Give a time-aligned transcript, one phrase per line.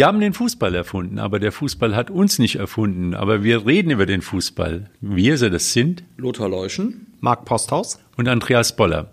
[0.00, 3.12] Wir haben den Fußball erfunden, aber der Fußball hat uns nicht erfunden.
[3.12, 4.88] Aber wir reden über den Fußball.
[5.02, 9.12] Wir, so das sind Lothar Leuschen, Marc Posthaus und Andreas Boller.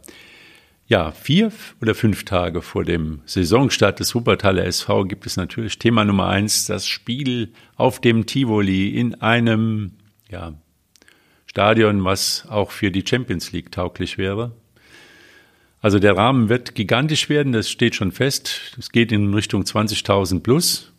[0.87, 6.05] Ja, vier oder fünf Tage vor dem Saisonstart des Wuppertaler SV gibt es natürlich Thema
[6.05, 9.91] Nummer eins, das Spiel auf dem Tivoli in einem
[10.29, 10.53] ja,
[11.47, 14.53] Stadion, was auch für die Champions League tauglich wäre.
[15.81, 18.75] Also der Rahmen wird gigantisch werden, das steht schon fest.
[18.79, 20.91] Es geht in Richtung 20.000 plus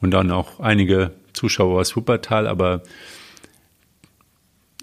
[0.00, 2.82] und dann auch einige Zuschauer aus Wuppertal, aber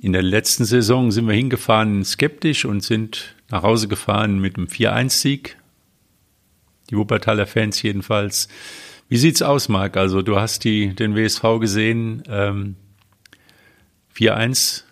[0.01, 4.67] in der letzten Saison sind wir hingefahren skeptisch und sind nach Hause gefahren mit einem
[4.67, 5.57] 4-1-Sieg.
[6.89, 8.47] Die Wuppertaler Fans jedenfalls.
[9.07, 9.97] Wie sieht's aus, Marc?
[9.97, 12.75] Also du hast die, den WSV gesehen, ähm,
[14.15, 14.83] 4-1.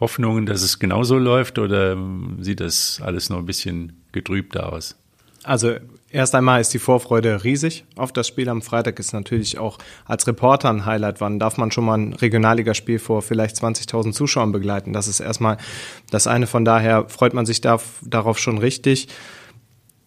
[0.00, 1.96] Hoffnungen, dass es genauso läuft oder
[2.40, 4.96] sieht das alles noch ein bisschen getrübter aus?
[5.42, 5.74] Also
[6.10, 8.98] erst einmal ist die Vorfreude riesig auf das Spiel am Freitag.
[8.98, 11.20] Ist natürlich auch als Reporter ein Highlight.
[11.20, 14.92] Wann darf man schon mal ein Regionalligaspiel vor vielleicht 20.000 Zuschauern begleiten?
[14.92, 15.56] Das ist erstmal
[16.10, 16.46] das eine.
[16.46, 19.08] Von daher freut man sich da, darauf schon richtig.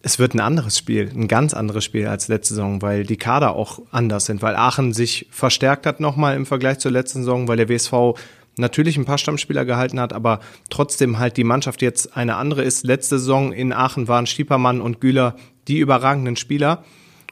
[0.02, 3.56] Es wird ein anderes Spiel, ein ganz anderes Spiel als letzte Saison, weil die Kader
[3.56, 7.56] auch anders sind, weil Aachen sich verstärkt hat nochmal im Vergleich zur letzten Saison, weil
[7.56, 8.14] der WSV
[8.56, 12.84] natürlich ein paar Stammspieler gehalten hat, aber trotzdem halt die Mannschaft jetzt eine andere ist.
[12.84, 15.36] Letzte Saison in Aachen waren Stiepermann und Güler
[15.68, 16.84] die überragenden Spieler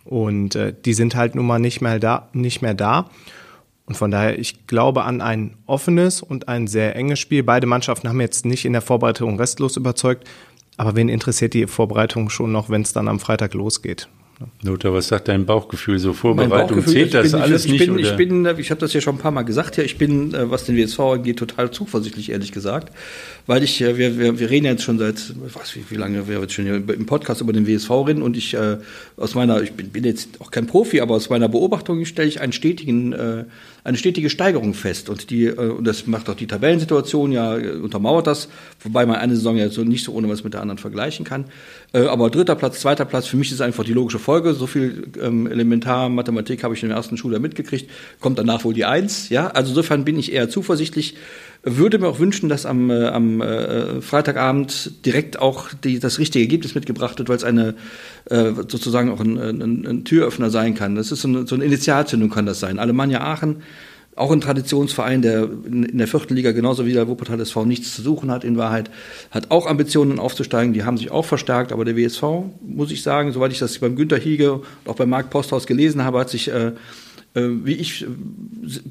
[0.05, 3.11] und äh, die sind halt nun mal nicht mehr da, nicht mehr da.
[3.85, 7.43] Und von daher, ich glaube an ein offenes und ein sehr enges Spiel.
[7.43, 10.29] Beide Mannschaften haben jetzt nicht in der Vorbereitung restlos überzeugt.
[10.77, 14.09] Aber wen interessiert die Vorbereitung schon noch, wenn es dann am Freitag losgeht?
[14.63, 15.99] Lothar, was sagt dein Bauchgefühl?
[15.99, 17.87] So Vorbereitung zählt das bin, alles ich, nicht?
[17.87, 18.11] Bin, oder?
[18.11, 20.51] Ich bin, ich habe das ja schon ein paar Mal gesagt, ja, ich bin, äh,
[20.51, 22.93] was den WSV angeht, total zuversichtlich, ehrlich gesagt.
[23.47, 26.41] Weil ich, äh, wir, wir, wir reden jetzt schon seit, was, wie, wie lange wir
[26.41, 28.79] jetzt schon im Podcast über den WSV reden und ich äh,
[29.17, 32.41] aus meiner, ich bin, bin jetzt auch kein Profi, aber aus meiner Beobachtung stelle ich
[32.41, 33.45] einen stetigen, äh,
[33.85, 35.09] eine stetige Steigerung fest.
[35.09, 38.49] Und die, äh, und das macht auch die Tabellensituation ja, untermauert das,
[38.81, 41.47] wobei man eine Saison ja so nicht so ohne was mit der anderen vergleichen kann.
[41.93, 44.55] Äh, aber dritter Platz, zweiter Platz, für mich ist einfach die logische Folge.
[44.55, 47.91] So viel ähm, Elementarmathematik habe ich in der ersten Schule mitgekriegt.
[48.21, 49.29] Kommt danach wohl die Eins.
[49.29, 51.17] Ja, also insofern bin ich eher zuversichtlich.
[51.63, 56.45] Würde mir auch wünschen, dass am, äh, am äh, Freitagabend direkt auch die, das richtige
[56.45, 57.75] Ergebnis mitgebracht wird, weil es eine
[58.31, 60.97] äh, sozusagen auch ein, ein, ein Türöffner sein kann.
[60.97, 62.79] Das ist so eine, so eine Initialzündung kann das sein.
[62.79, 63.63] Alemannia Aachen
[64.15, 68.03] auch ein Traditionsverein, der in der vierten Liga genauso wie der Wuppertal SV nichts zu
[68.03, 68.91] suchen hat in Wahrheit,
[69.31, 72.23] hat auch Ambitionen aufzusteigen, die haben sich auch verstärkt, aber der WSV,
[72.61, 76.05] muss ich sagen, soweit ich das beim Günter Hiege und auch beim Marc Posthaus gelesen
[76.05, 76.73] habe, hat sich äh,
[77.35, 78.07] äh, wie ich äh,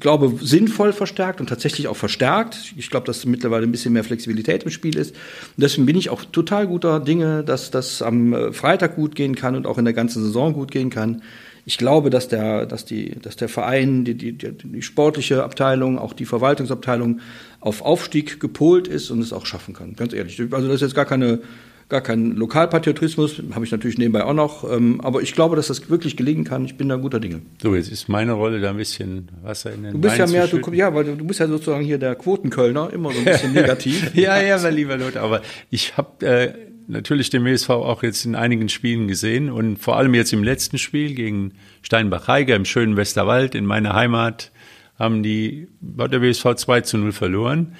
[0.00, 2.74] glaube, sinnvoll verstärkt und tatsächlich auch verstärkt.
[2.76, 5.12] Ich glaube, dass mittlerweile ein bisschen mehr Flexibilität im Spiel ist.
[5.12, 9.36] Und deswegen bin ich auch total guter Dinge, dass das am äh, Freitag gut gehen
[9.36, 11.22] kann und auch in der ganzen Saison gut gehen kann
[11.64, 16.12] ich glaube, dass der, dass die, dass der Verein, die, die, die sportliche Abteilung, auch
[16.12, 17.20] die Verwaltungsabteilung
[17.60, 19.94] auf Aufstieg gepolt ist und es auch schaffen kann.
[19.94, 20.40] Ganz ehrlich.
[20.40, 21.40] Also das ist jetzt gar keine,
[21.88, 24.68] gar kein Lokalpatriotismus, habe ich natürlich nebenbei auch noch.
[24.68, 26.64] Ähm, aber ich glaube, dass das wirklich gelingen kann.
[26.64, 27.42] Ich bin da guter Dinge.
[27.62, 30.32] So, jetzt ist meine Rolle da ein bisschen Wasser in den Du bist Wein ja
[30.32, 33.24] mehr, du, ja, weil du, du bist ja sozusagen hier der Quotenkölner, immer so ein
[33.24, 34.16] bisschen negativ.
[34.16, 38.34] ja, ja, mein lieber Lothar, aber ich habe äh, natürlich den WSV auch jetzt in
[38.36, 43.54] einigen Spielen gesehen und vor allem jetzt im letzten Spiel gegen Steinbach-Heiger im schönen Westerwald
[43.54, 44.52] in meiner Heimat
[44.98, 47.74] haben die, hat der WSV 2 zu 0 verloren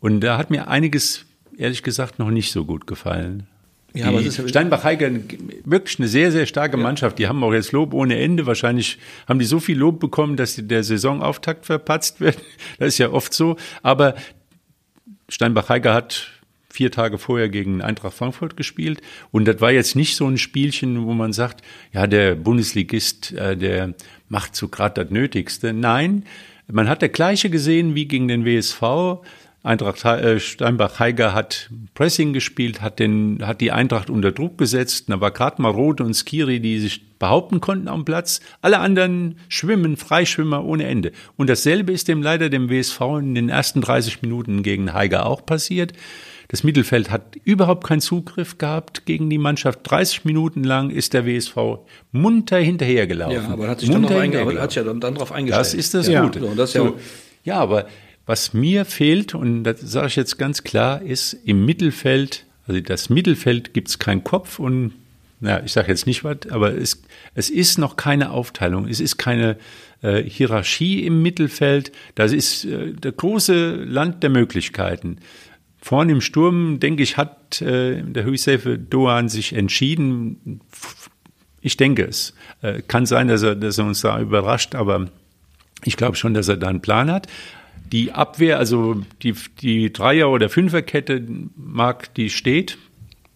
[0.00, 1.24] und da hat mir einiges,
[1.56, 3.46] ehrlich gesagt, noch nicht so gut gefallen.
[3.94, 5.10] Ja, aber ist ja- Steinbach-Heiger,
[5.64, 7.18] wirklich eine sehr, sehr starke Mannschaft.
[7.18, 8.46] Die haben auch jetzt Lob ohne Ende.
[8.46, 12.36] Wahrscheinlich haben die so viel Lob bekommen, dass der Saisonauftakt verpatzt wird.
[12.78, 13.56] Das ist ja oft so.
[13.82, 14.14] Aber
[15.30, 16.28] Steinbach-Heiger hat
[16.70, 19.00] vier Tage vorher gegen Eintracht Frankfurt gespielt.
[19.30, 21.62] Und das war jetzt nicht so ein Spielchen, wo man sagt,
[21.92, 23.94] ja, der Bundesligist, äh, der
[24.28, 25.72] macht so gerade das Nötigste.
[25.72, 26.24] Nein,
[26.70, 29.22] man hat der gleiche gesehen wie gegen den WSV.
[29.62, 35.06] Eintracht äh, Steinbach-Heiger hat Pressing gespielt, hat, den, hat die Eintracht unter Druck gesetzt.
[35.08, 38.40] Da war gerade mal Rote und Skiri, die sich behaupten konnten am Platz.
[38.62, 41.12] Alle anderen schwimmen, Freischwimmer ohne Ende.
[41.36, 45.44] Und dasselbe ist dem leider dem WSV in den ersten 30 Minuten gegen Heiger auch
[45.44, 45.92] passiert.
[46.48, 49.80] Das Mittelfeld hat überhaupt keinen Zugriff gehabt gegen die Mannschaft.
[49.84, 51.56] 30 Minuten lang ist der WSV
[52.10, 53.34] munter hinterhergelaufen.
[53.34, 54.62] Ja, aber hat sich dann munter einge hinterhergelaufen.
[54.62, 55.60] hat sich ja dann, dann darauf eingestellt.
[55.60, 56.22] Das ist das ja.
[56.22, 56.40] Gute.
[56.40, 56.98] So, das ja, So.
[57.44, 57.86] ja, aber
[58.24, 63.10] was mir fehlt, und das sage ich jetzt ganz klar, ist im Mittelfeld, also das
[63.10, 64.92] Mittelfeld gibt es keinen Kopf und
[65.40, 67.02] na, ich sage jetzt nicht was, aber es,
[67.34, 69.56] es ist noch keine Aufteilung, es ist keine
[70.02, 75.18] äh, Hierarchie im Mittelfeld, das ist äh, der große Land der Möglichkeiten.
[75.88, 80.60] Vorne im Sturm, denke ich, hat äh, der Hüsefe Doan sich entschieden,
[81.62, 82.34] Ich denke es.
[82.60, 85.08] Äh, kann sein, dass er, dass er uns da überrascht, aber
[85.84, 87.26] ich glaube schon, dass er da einen Plan hat.
[87.90, 89.32] Die Abwehr, also die,
[89.62, 91.26] die Dreier- oder Fünferkette,
[91.56, 92.76] mag, die steht.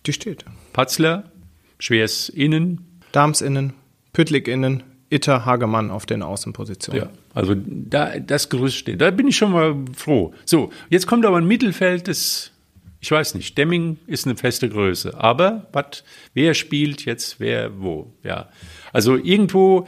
[0.04, 0.44] Die steht.
[0.74, 1.32] Patzler,
[1.78, 3.00] Schwers innen.
[3.12, 3.72] Dams innen,
[4.12, 7.04] Püttlik innen, Itter, Hagemann auf den Außenpositionen.
[7.04, 9.00] Ja, also da, das Gerüst steht.
[9.00, 10.34] Da bin ich schon mal froh.
[10.44, 12.52] So, jetzt kommt aber ein Mittelfeld, das,
[13.00, 15.18] ich weiß nicht, Demming ist eine feste Größe.
[15.18, 18.12] Aber, wat, wer spielt jetzt, wer wo?
[18.22, 18.48] Ja,
[18.92, 19.86] also irgendwo,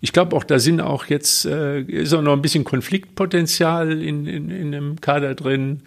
[0.00, 4.26] ich glaube auch, da sind auch jetzt, äh, ist auch noch ein bisschen Konfliktpotenzial in,
[4.26, 5.82] in, in dem Kader drin.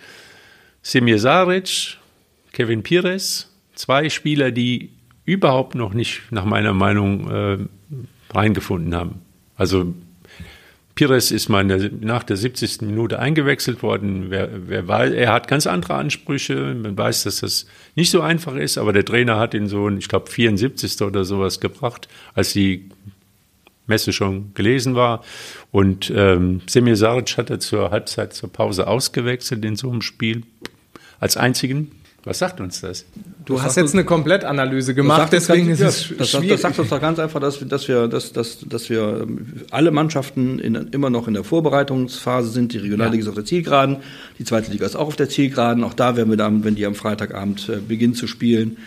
[0.81, 1.98] Semir Saric,
[2.51, 4.90] Kevin Pires, zwei Spieler, die
[5.25, 7.58] überhaupt noch nicht, nach meiner Meinung, äh,
[8.34, 9.22] reingefunden haben.
[9.56, 9.94] Also
[10.96, 12.82] Pires ist mal der, nach der 70.
[12.82, 14.28] Minute eingewechselt worden.
[14.30, 16.74] Wer, wer weiß, er hat ganz andere Ansprüche.
[16.74, 20.08] Man weiß, dass das nicht so einfach ist, aber der Trainer hat ihn so, ich
[20.08, 21.02] glaube, 74.
[21.02, 22.90] oder sowas gebracht, als die
[23.88, 25.22] Messe schon gelesen war.
[25.72, 30.44] Und ähm, Semir Saric hat er zur Halbzeit, zur Pause ausgewechselt in so einem Spiel
[31.20, 31.92] als einzigen.
[32.25, 33.06] Was sagt uns das?
[33.45, 36.16] Du Das hast jetzt eine Komplettanalyse gemacht, Das sagt uns deswegen ganz, ist es ja,
[36.18, 36.50] das, schwierig.
[36.50, 39.45] das sagt uns doch ganz einfach, dass wir, dass wir, dass, dass, dass wir ähm,
[39.69, 42.74] alle Mannschaften in, immer noch in der Vorbereitungsphase sind.
[42.74, 43.98] Die Regionalliga ist auf der Zielgeraden,
[44.39, 45.83] die zweite Liga ist auch auf der Zielgeraden.
[45.83, 48.77] Auch da werden wir dann, wenn die am Freitagabend äh, beginnen zu spielen,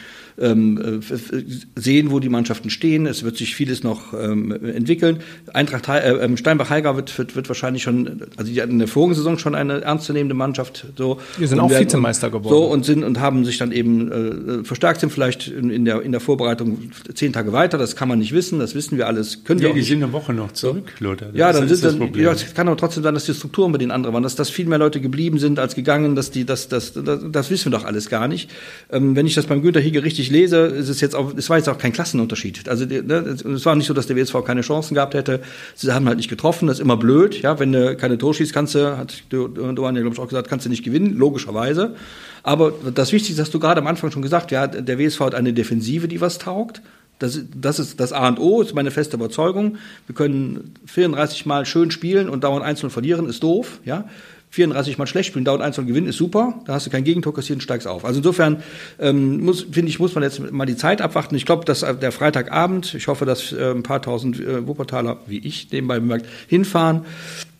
[0.40, 3.06] ähm, äh, sehen, wo die Mannschaften stehen.
[3.06, 5.19] Es wird sich vieles noch ähm, entwickeln.
[5.52, 9.14] Eintracht äh, ähm, Steinbach-Heiger wird, wird, wird wahrscheinlich schon, also die hatten in der vorigen
[9.14, 10.87] Saison schon eine ernstzunehmende Mannschaft.
[10.96, 12.49] So Die sind Und auch werden- Vizemeister geworden.
[12.49, 16.02] So und sind und haben sich dann eben äh, verstärkt sind vielleicht in, in der
[16.02, 17.79] in der Vorbereitung zehn Tage weiter.
[17.79, 18.58] Das kann man nicht wissen.
[18.58, 19.44] Das wissen wir alles.
[19.44, 19.88] Können wir Ja, auch die nicht.
[19.88, 21.29] sind eine Woche noch zurück, Lothar.
[21.29, 22.25] Das Ja, ist- dann ist sind das dann, Problem.
[22.25, 24.50] ja, es kann aber trotzdem sein, dass die Strukturen bei den anderen waren, dass, dass
[24.50, 27.79] viel mehr Leute geblieben sind als gegangen, dass die, das, das, das, das wissen wir
[27.79, 28.50] doch alles gar nicht.
[28.90, 31.57] Ähm, wenn ich das beim Günter Hige richtig lese, ist es jetzt auch, es war
[31.57, 32.69] jetzt auch kein Klassenunterschied.
[32.69, 35.41] Also, ne, es war nicht so, dass der WSV keine Chancen gehabt hätte.
[35.75, 36.67] Sie haben halt nicht getroffen.
[36.67, 37.59] Das ist immer blöd, ja.
[37.59, 40.67] Wenn du keine Tor schießt, kannst du, hat Doan ja, glaube ich, auch gesagt, kannst
[40.67, 41.95] du nicht gewinnen, logischerweise.
[42.43, 45.53] Aber das Wichtigste hast du gerade am Anfang schon gesagt, ja, der WSV hat eine
[45.53, 46.83] Defensive, die was taugt.
[47.19, 49.77] Das, das ist das A und O, ist meine feste Überzeugung.
[50.07, 54.09] Wir können 34 Mal schön spielen und dauernd 1-0 verlieren, ist doof, ja.
[54.50, 56.61] 34 Mal schlecht spielen, dauernd 1-0 gewinnen, ist super.
[56.67, 58.05] Da hast du kein Gegentor kassiert und steigst auf.
[58.05, 58.62] Also insofern,
[58.99, 61.35] ähm, muss, finde ich, muss man jetzt mal die Zeit abwarten.
[61.35, 65.39] Ich glaube, dass der Freitagabend, ich hoffe, dass äh, ein paar tausend äh, Wuppertaler, wie
[65.39, 67.03] ich, nebenbei bemerkt, hinfahren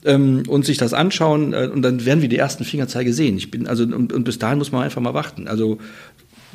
[0.05, 3.37] ähm, und sich das anschauen äh, und dann werden wir die ersten Fingerzeige sehen.
[3.37, 5.49] Ich bin, also, und, und bis dahin muss man einfach mal warten.
[5.49, 5.79] Also,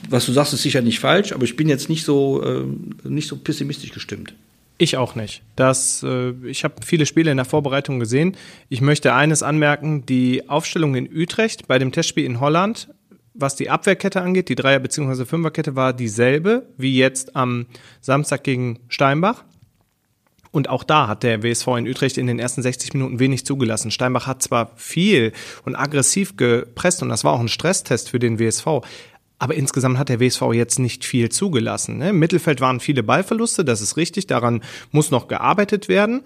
[0.10, 3.28] was du sagst, ist sicher nicht falsch, aber ich bin jetzt nicht so, äh, nicht
[3.28, 4.34] so pessimistisch gestimmt.
[4.78, 5.44] Ich auch nicht.
[5.56, 8.36] Das, äh, ich habe viele Spiele in der Vorbereitung gesehen.
[8.70, 12.90] Ich möchte eines anmerken, die Aufstellung in Utrecht bei dem Testspiel in Holland,
[13.34, 15.26] was die Abwehrkette angeht, die Dreier- bzw.
[15.26, 17.68] Fünferkette war dieselbe wie jetzt am
[18.02, 19.44] Samstag gegen Steinbach.
[20.52, 23.90] Und auch da hat der WSV in Utrecht in den ersten 60 Minuten wenig zugelassen.
[23.90, 25.34] Steinbach hat zwar viel
[25.66, 28.68] und aggressiv gepresst und das war auch ein Stresstest für den WSV.
[29.40, 31.98] Aber insgesamt hat der WSV jetzt nicht viel zugelassen.
[31.98, 32.10] Ne?
[32.10, 36.24] Im Mittelfeld waren viele Ballverluste, das ist richtig, daran muss noch gearbeitet werden.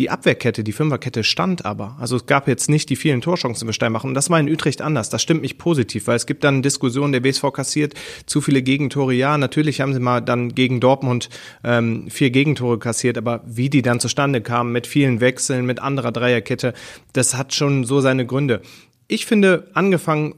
[0.00, 1.96] Die Abwehrkette, die Fünferkette stand aber.
[2.00, 4.02] Also es gab jetzt nicht die vielen Torchancen für Steinbach.
[4.02, 5.10] Und das war in Utrecht anders.
[5.10, 7.92] Das stimmt mich positiv, weil es gibt dann Diskussionen, der WSV kassiert
[8.24, 9.12] zu viele Gegentore.
[9.12, 11.28] Ja, natürlich haben sie mal dann gegen Dortmund
[11.64, 16.12] ähm, vier Gegentore kassiert, aber wie die dann zustande kamen, mit vielen Wechseln, mit anderer
[16.12, 16.72] Dreierkette,
[17.12, 18.62] das hat schon so seine Gründe.
[19.06, 20.34] Ich finde, angefangen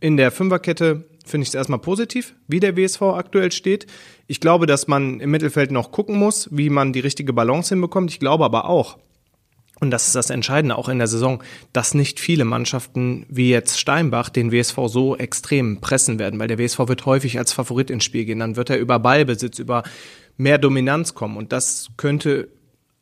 [0.00, 3.86] in der Fünferkette finde ich es erstmal positiv, wie der WSV aktuell steht.
[4.26, 8.10] Ich glaube, dass man im Mittelfeld noch gucken muss, wie man die richtige Balance hinbekommt.
[8.10, 8.98] Ich glaube aber auch,
[9.80, 13.80] und das ist das Entscheidende auch in der Saison, dass nicht viele Mannschaften wie jetzt
[13.80, 18.04] Steinbach den WSV so extrem pressen werden, weil der WSV wird häufig als Favorit ins
[18.04, 18.38] Spiel gehen.
[18.38, 19.82] Dann wird er über Ballbesitz, über
[20.36, 21.36] mehr Dominanz kommen.
[21.36, 22.48] Und das könnte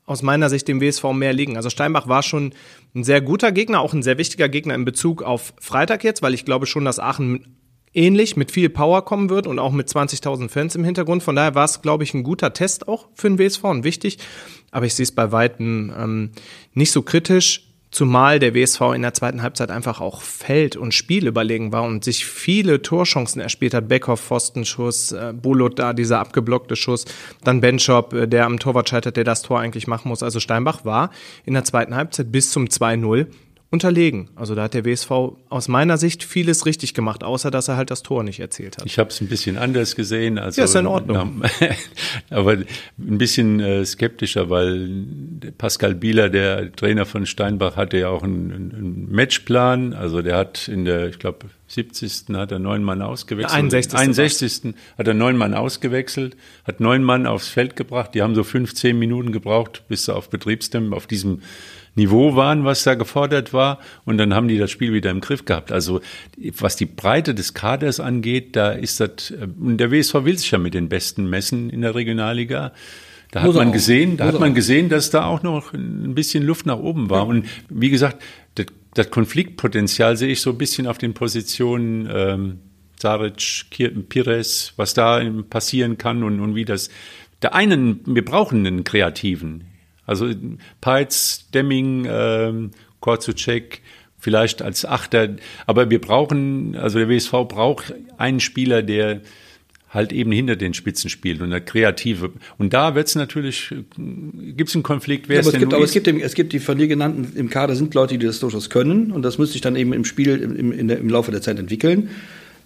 [0.06, 1.56] aus meiner Sicht dem WSV mehr liegen.
[1.56, 2.52] Also Steinbach war schon
[2.94, 6.34] ein sehr guter Gegner, auch ein sehr wichtiger Gegner in Bezug auf Freitag jetzt, weil
[6.34, 7.56] ich glaube schon, dass Aachen
[7.94, 11.22] ähnlich mit viel Power kommen wird und auch mit 20.000 Fans im Hintergrund.
[11.22, 14.18] Von daher war es, glaube ich, ein guter Test auch für den WSV und wichtig.
[14.70, 16.30] Aber ich sehe es bei weitem ähm,
[16.74, 21.26] nicht so kritisch, zumal der WSV in der zweiten Halbzeit einfach auch Feld- und Spiel
[21.26, 23.86] überlegen war und sich viele Torchancen erspielt hat.
[23.86, 27.04] Beckhoff, Pfostenschuss, äh, Bulot da, dieser abgeblockte Schuss,
[27.44, 30.22] dann Benchop, äh, der am Torwart scheitert, der das Tor eigentlich machen muss.
[30.22, 31.10] Also Steinbach war
[31.44, 33.26] in der zweiten Halbzeit bis zum 2-0
[33.72, 34.28] unterlegen.
[34.36, 35.10] Also da hat der WSV
[35.48, 38.84] aus meiner Sicht vieles richtig gemacht, außer dass er halt das Tor nicht erzielt hat.
[38.84, 40.38] Ich habe es ein bisschen anders gesehen.
[40.38, 41.42] Also, Ja, ist in Ordnung.
[42.30, 42.66] aber ein
[43.18, 44.90] bisschen äh, skeptischer, weil
[45.56, 49.94] Pascal Bieler, der Trainer von Steinbach, hatte ja auch einen, einen Matchplan.
[49.94, 52.24] Also der hat in der, ich glaube, 70.
[52.34, 53.54] hat er neun Mann ausgewechselt.
[53.54, 53.98] 61.
[53.98, 54.74] 61.
[54.98, 58.10] hat er neun Mann ausgewechselt, hat neun Mann aufs Feld gebracht.
[58.14, 61.40] Die haben so fünf, zehn Minuten gebraucht, bis sie auf Betriebstempo auf diesem
[61.94, 63.78] Niveau waren, was da gefordert war.
[64.04, 65.72] Und dann haben die das Spiel wieder im Griff gehabt.
[65.72, 66.00] Also
[66.58, 70.58] was die Breite des Kaders angeht, da ist das, und der WSV will sich ja
[70.58, 72.72] mit den Besten messen in der Regionalliga.
[73.30, 73.72] Da hat man auch.
[73.72, 74.54] gesehen, da Muss hat man auch.
[74.54, 77.22] gesehen, dass da auch noch ein bisschen Luft nach oben war.
[77.22, 77.24] Ja.
[77.24, 78.22] Und wie gesagt,
[78.54, 82.58] das, das, Konfliktpotenzial sehe ich so ein bisschen auf den Positionen ähm,
[83.00, 83.66] Saric,
[84.10, 86.90] Pires, was da passieren kann und, und wie das.
[87.40, 89.64] Der einen, wir brauchen einen Kreativen.
[90.12, 90.30] Also
[90.82, 93.80] Peitz, Demming, ähm, Korzucek,
[94.18, 95.36] vielleicht als Achter.
[95.66, 99.22] Aber wir brauchen, also der WSV braucht einen Spieler, der
[99.88, 102.32] halt eben hinter den Spitzen spielt und der Kreative.
[102.58, 105.84] Und da wird es natürlich, gibt es einen Konflikt, wer ja, aber es gibt, aber
[105.84, 108.70] es gibt, es gibt die von dir genannten im Kader sind Leute, die das durchaus
[108.70, 111.58] können und das müsste sich dann eben im Spiel im, im, im Laufe der Zeit
[111.58, 112.10] entwickeln.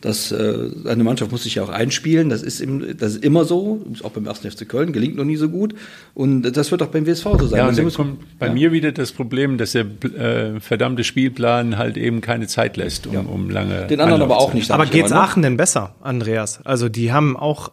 [0.01, 2.29] Das, äh, eine Mannschaft muss sich ja auch einspielen.
[2.29, 3.85] Das ist, im, das ist immer so.
[4.03, 4.41] Auch beim 1.
[4.41, 5.75] FC Köln gelingt noch nie so gut.
[6.15, 7.59] Und das wird auch beim WSV so sein.
[7.59, 8.53] Ja, und dann kommt bei ja.
[8.53, 13.15] mir wieder das Problem, dass der äh, verdammte Spielplan halt eben keine Zeit lässt, um,
[13.15, 13.21] ja.
[13.21, 13.87] um lange.
[13.87, 14.71] Den anderen aber auch nicht.
[14.71, 15.27] Aber geht's aber, ne?
[15.27, 16.61] Aachen denn besser, Andreas?
[16.65, 17.71] Also die haben auch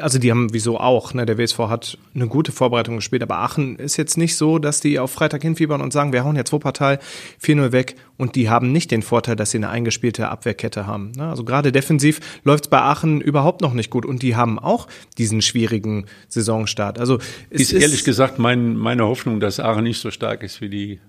[0.00, 1.24] also die haben wieso auch, ne?
[1.24, 4.98] Der WSV hat eine gute Vorbereitung gespielt, aber Aachen ist jetzt nicht so, dass die
[4.98, 6.98] auf Freitag hinfiebern und sagen, wir hauen jetzt Wuppertal
[7.40, 11.12] 4-0 weg und die haben nicht den Vorteil, dass sie eine eingespielte Abwehrkette haben.
[11.12, 11.28] Ne?
[11.28, 14.88] Also gerade defensiv läuft es bei Aachen überhaupt noch nicht gut und die haben auch
[15.16, 16.98] diesen schwierigen Saisonstart.
[16.98, 17.18] Also
[17.50, 21.00] es ist ehrlich gesagt mein, meine Hoffnung, dass Aachen nicht so stark ist wie die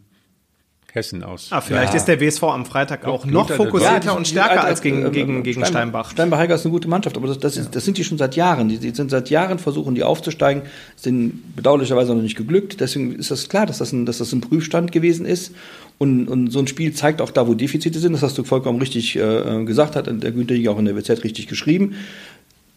[0.93, 1.47] Hessen aus.
[1.49, 1.97] Ah, vielleicht ja.
[1.97, 5.09] ist der WSV am Freitag auch noch fokussierter ja, und stärker die, als gegen, äh,
[5.09, 6.11] gegen, gegen Steinbach.
[6.11, 8.35] Steinbach Heiger ist eine gute Mannschaft, aber das, das, ist, das sind die schon seit
[8.35, 8.69] Jahren.
[8.69, 10.61] Die, die, sind seit Jahren versuchen, die aufzusteigen,
[10.95, 12.79] sind bedauerlicherweise noch nicht geglückt.
[12.79, 15.55] Deswegen ist das klar, dass das ein, dass das ein Prüfstand gewesen ist.
[15.97, 18.13] Und, und so ein Spiel zeigt auch da, wo Defizite sind.
[18.13, 21.47] Das hast du vollkommen richtig äh, gesagt, hat der Günther auch in der WZ richtig
[21.47, 21.95] geschrieben.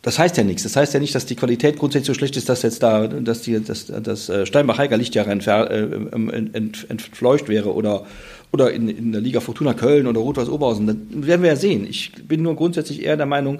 [0.06, 0.62] Das heißt ja nichts.
[0.62, 3.42] Das heißt ja nicht, dass die Qualität grundsätzlich so schlecht ist, dass jetzt da, dass
[3.42, 5.82] die, dass, dass äh, Steinbach-Heiger Lichtjahre entfer, äh,
[6.12, 8.06] ent, entfleucht wäre oder,
[8.52, 10.86] oder in, in der Liga Fortuna Köln oder Rot-Weiß Oberhausen.
[10.86, 11.88] Das werden wir ja sehen.
[11.90, 13.58] Ich bin nur grundsätzlich eher der Meinung,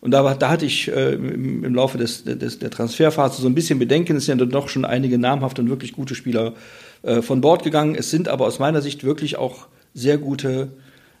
[0.00, 3.56] und da, da hatte ich äh, im, im, Laufe des, des, der Transferphase so ein
[3.56, 4.18] bisschen Bedenken.
[4.18, 6.54] Es sind ja doch schon einige namhafte und wirklich gute Spieler
[7.02, 7.96] äh, von Bord gegangen.
[7.96, 10.68] Es sind aber aus meiner Sicht wirklich auch sehr gute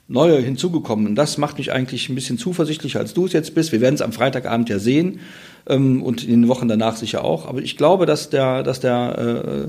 [0.08, 1.06] neue hinzugekommen.
[1.06, 3.72] Und das macht mich eigentlich ein bisschen zuversichtlicher, als du es jetzt bist.
[3.72, 5.20] Wir werden es am Freitagabend ja sehen
[5.66, 7.46] ähm, und in den Wochen danach sicher auch.
[7.46, 9.68] Aber ich glaube, dass der, dass der,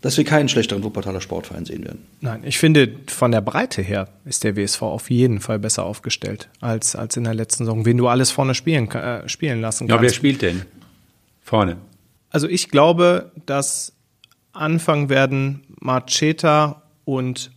[0.00, 2.00] dass wir keinen schlechteren Wuppertaler Sportverein sehen werden.
[2.20, 6.48] Nein, ich finde, von der Breite her ist der WSV auf jeden Fall besser aufgestellt
[6.60, 10.00] als, als in der letzten Saison, wen du alles vorne spielen, äh, spielen lassen kannst.
[10.00, 10.62] Ja, wer spielt denn
[11.42, 11.76] vorne?
[12.30, 13.92] Also ich glaube, dass
[14.52, 17.52] anfangen werden Marcheta und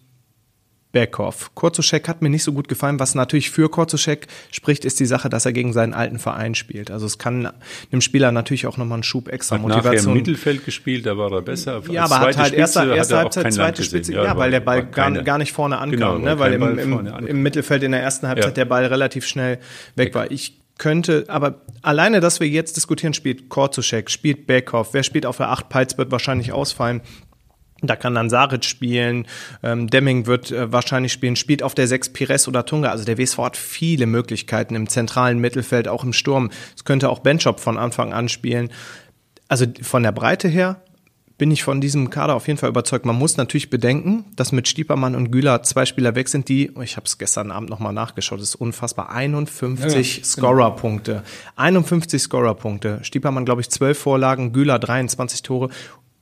[0.94, 1.54] Berghoff.
[1.56, 3.00] Korzuschek hat mir nicht so gut gefallen.
[3.00, 6.92] Was natürlich für Korzuschek spricht, ist die Sache, dass er gegen seinen alten Verein spielt.
[6.92, 7.52] Also es kann
[7.92, 9.96] einem Spieler natürlich auch nochmal einen Schub extra hat Motivation.
[9.96, 11.82] Nachher im Mittelfeld gespielt, da war er besser.
[11.90, 15.12] Ja, aber hat halt erste, erste Halbzeit, zweite Spitze, ja, ja, weil der Ball gar,
[15.12, 16.38] gar, nicht vorne ankam, genau, ne?
[16.38, 18.64] weil im, im, im, Mittelfeld in der ersten Halbzeit ja.
[18.64, 19.58] der Ball relativ schnell
[19.96, 20.30] weg war.
[20.30, 25.38] Ich könnte, aber alleine, dass wir jetzt diskutieren, spielt Korzuschek, spielt Beckhoff, wer spielt auf
[25.38, 27.02] der 8, Peitz wird wahrscheinlich ausfallen.
[27.84, 29.28] Da kann dann Saric spielen,
[29.62, 32.90] ähm, Demming wird äh, wahrscheinlich spielen, spielt auf der 6 Pires oder Tunga.
[32.90, 36.50] Also der WSV hat viele Möglichkeiten im zentralen Mittelfeld, auch im Sturm.
[36.76, 38.70] Es könnte auch Benchop von Anfang an spielen.
[39.48, 40.82] Also von der Breite her
[41.38, 43.06] bin ich von diesem Kader auf jeden Fall überzeugt.
[43.06, 46.96] Man muss natürlich bedenken, dass mit Stiepermann und Güler zwei Spieler weg sind, die, ich
[46.96, 51.12] habe es gestern Abend nochmal nachgeschaut, das ist unfassbar, 51 ja, ja, Scorerpunkte.
[51.12, 51.24] Genau.
[51.56, 53.00] 51 Scorerpunkte.
[53.02, 55.70] Stiepermann, glaube ich, 12 Vorlagen, Güler 23 Tore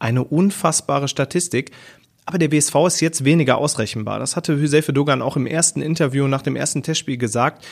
[0.01, 1.71] eine unfassbare Statistik.
[2.25, 4.19] Aber der WSV ist jetzt weniger ausrechenbar.
[4.19, 7.65] Das hatte Hüsefe Dogan auch im ersten Interview nach dem ersten Testspiel gesagt.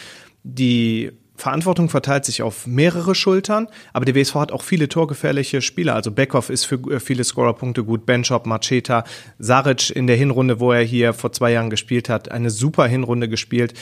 [0.43, 5.95] Die Verantwortung verteilt sich auf mehrere Schultern, aber der WSV hat auch viele torgefährliche Spieler.
[5.95, 9.05] Also Beckhoff ist für äh, viele Scorerpunkte gut, Benchop, Macheta,
[9.37, 13.29] Saric in der Hinrunde, wo er hier vor zwei Jahren gespielt hat, eine super Hinrunde
[13.29, 13.73] gespielt.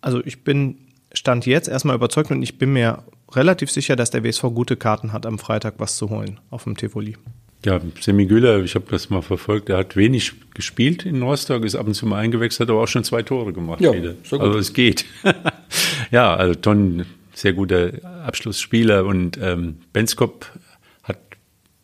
[0.00, 0.78] Also ich bin
[1.12, 5.12] Stand jetzt erstmal überzeugt und ich bin mir relativ sicher, dass der WSV gute Karten
[5.12, 7.16] hat, am Freitag was zu holen auf dem Tivoli.
[7.66, 11.74] Ja, Semi Güller, ich habe das mal verfolgt, er hat wenig gespielt in Rostock, ist
[11.74, 13.80] ab und zu mal eingewechselt, hat aber auch schon zwei Tore gemacht.
[13.80, 13.92] Ja,
[14.22, 15.04] so also es geht.
[16.12, 17.90] ja, also Ton, sehr guter
[18.24, 20.46] Abschlussspieler und ähm, Benskop
[21.02, 21.18] hat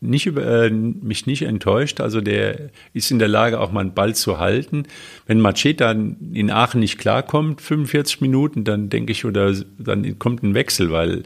[0.01, 2.01] nicht über, äh, mich nicht enttäuscht.
[2.01, 4.85] Also der ist in der Lage, auch mal einen Ball zu halten.
[5.27, 10.55] Wenn Macheta in Aachen nicht klarkommt, 45 Minuten, dann denke ich, oder dann kommt ein
[10.55, 11.25] Wechsel, weil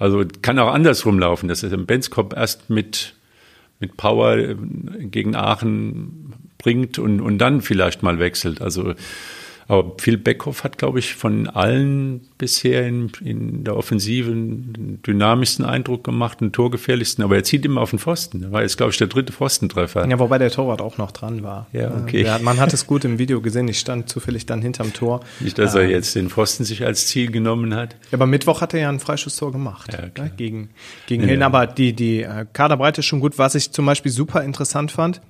[0.00, 3.14] also kann auch andersrum laufen, dass er Benskop erst mit
[3.82, 4.56] mit Power äh,
[5.00, 8.62] gegen Aachen bringt und, und dann vielleicht mal wechselt.
[8.62, 8.94] Also
[9.68, 15.64] Aber Phil Beckhoff hat, glaube ich, von allen bisher in, in der Offensive den dynamischsten
[15.64, 17.24] Eindruck gemacht, den torgefährlichsten.
[17.24, 18.42] Aber er zieht immer auf den Pfosten.
[18.42, 20.08] Das war jetzt, glaube ich, der dritte Pfostentreffer.
[20.08, 21.66] Ja, wobei der Torwart auch noch dran war.
[21.72, 22.22] Ja, okay.
[22.24, 23.68] Ja, man hat es gut im Video gesehen.
[23.68, 25.20] Ich stand zufällig dann hinterm Tor.
[25.40, 27.96] Nicht, dass er jetzt den Pfosten sich als Ziel genommen hat.
[28.10, 29.92] Ja, aber Mittwoch hat er ja ein Freischusstor gemacht.
[29.92, 30.26] Ja, klar.
[30.26, 30.70] ne, gegen,
[31.06, 31.42] gegen Hilden.
[31.42, 33.38] Aber die, die äh, Kaderbreite ist schon gut.
[33.38, 35.20] Was ich zum Beispiel super interessant fand,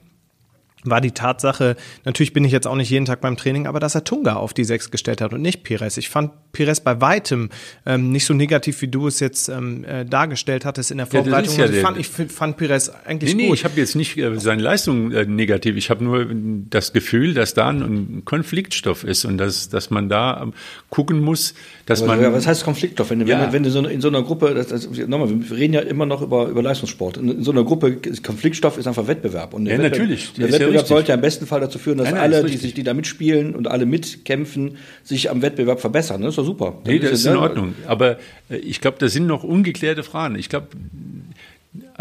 [0.85, 3.95] war die Tatsache, natürlich bin ich jetzt auch nicht jeden Tag beim Training, aber dass
[3.95, 5.97] er Tunga auf die Sechs gestellt hat und nicht Pires.
[5.97, 7.51] Ich fand Pires bei weitem
[7.87, 11.55] ähm, nicht so negativ, wie du es jetzt ähm, äh, dargestellt hattest in der Vorbereitung.
[11.57, 13.59] ja Also ich, fand, ich fand Pires eigentlich Nee, nee, gut.
[13.59, 15.77] ich habe jetzt nicht äh, seine Leistung äh, negativ.
[15.77, 16.27] Ich habe nur
[16.69, 20.53] das Gefühl, dass da ein Konfliktstoff ist und dass, dass man da ähm,
[20.91, 21.55] gucken muss,
[21.87, 22.23] dass Aber, man.
[22.23, 23.11] ja, was heißt Konfliktstoff?
[23.11, 23.47] Wenn, du- wenn, Ja.
[23.47, 26.07] du- wenn du so in so einer Gruppe, das, das, nochmal, wir reden ja immer
[26.07, 27.17] noch über, über Leistungssport.
[27.19, 29.55] In, in so einer Gruppe, ist Konfliktstoff ist einfach Wettbewerb.
[29.55, 30.33] Und Ja, Wettbewerb, natürlich.
[30.35, 32.53] Der ja Wettbewerb sollte ja im besten Fall dazu führen, dass Nein, nein, alle, ist
[32.53, 36.23] die sich, die da mitspielen und alle mitkämpfen, sich am Wettbewerb verbessern.
[36.23, 36.79] Das ist doch super.
[36.85, 37.75] Nee, das ist in Ordnung.
[37.87, 38.19] Aber
[38.51, 40.37] äh, ich glaube, da sind noch ungeklärte Fragen.
[40.37, 40.69] Ich glaube,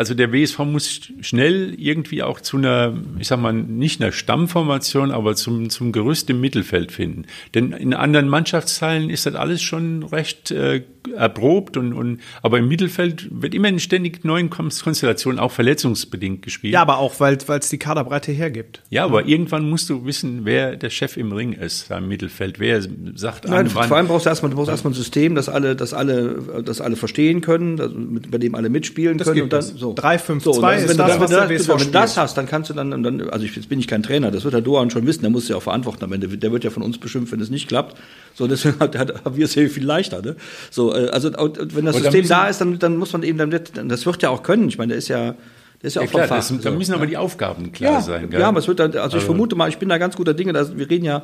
[0.02, 5.12] also der WSV muss schnell irgendwie auch zu einer, ich sag mal, nicht einer Stammformation,
[5.12, 7.26] aber zum, zum Gerüst im Mittelfeld finden.
[7.54, 10.82] Denn in anderen Mannschaftsteilen ist das alles schon recht äh,
[11.16, 16.74] erprobt und, und aber im Mittelfeld wird immer in ständig neuen Konstellationen, auch verletzungsbedingt gespielt.
[16.74, 18.82] ja, aber auch, weil es die Kaderbreite hergibt.
[18.90, 22.60] Ja, aber irgendwann musst du wissen, wer der Chef im Ring ist, da im Mittelfeld.
[22.60, 22.82] Wer
[23.16, 25.76] sagt Nein, an, vor allem brauchst du erstmal, du brauchst erstmal ein System, das alle,
[25.76, 29.36] das alle, das alle verstehen können, das, mit, bei dem alle mitspielen Das können.
[29.36, 29.68] gibt und dann, es.
[29.70, 29.91] so.
[29.96, 32.18] 3-5-2 so, und dann- ist wenn das, du, was wenn der WSV wenn du das
[32.18, 34.54] hast, dann kannst du dann, dann, also ich, jetzt bin ich kein Trainer, das wird
[34.54, 36.28] der Doan schon wissen, der muss ja auch verantworten am Ende.
[36.28, 37.98] Der wird ja von uns beschimpft, wenn es nicht klappt.
[38.36, 40.22] So, deswegen hat, hat, haben wir es ja viel leichter.
[40.22, 40.36] Ne?
[40.70, 42.98] So, äh, also und, und wenn das Und da System müssen- da ist, dann, dann
[42.98, 44.68] muss man eben, dann das wird ja auch können.
[44.70, 45.36] Ich meine, der ist ja,
[45.82, 48.02] der ist ja auch Ja, klar, vom das, da müssen aber die Aufgaben klar Ja,
[48.02, 48.30] sein.
[48.30, 48.40] Gell?
[48.40, 50.54] ja, aber es wird dann, also ich vermute mal, ich bin da ganz guter Dinge,
[50.54, 51.24] dass wir reden ja,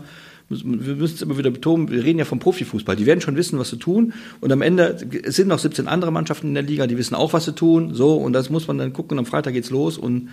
[0.50, 2.96] wir müssen es immer wieder betonen, wir reden ja vom Profifußball.
[2.96, 4.14] Die werden schon wissen, was sie tun.
[4.40, 7.34] Und am Ende, es sind noch 17 andere Mannschaften in der Liga, die wissen auch,
[7.34, 7.94] was sie tun.
[7.94, 9.20] So, und das muss man dann gucken.
[9.20, 9.98] Am Freitag geht's los.
[9.98, 10.30] Und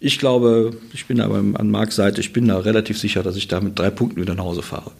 [0.00, 3.48] ich glaube, ich bin aber an Marks Seite, ich bin da relativ sicher, dass ich
[3.48, 4.90] da mit drei Punkten wieder nach Hause fahre.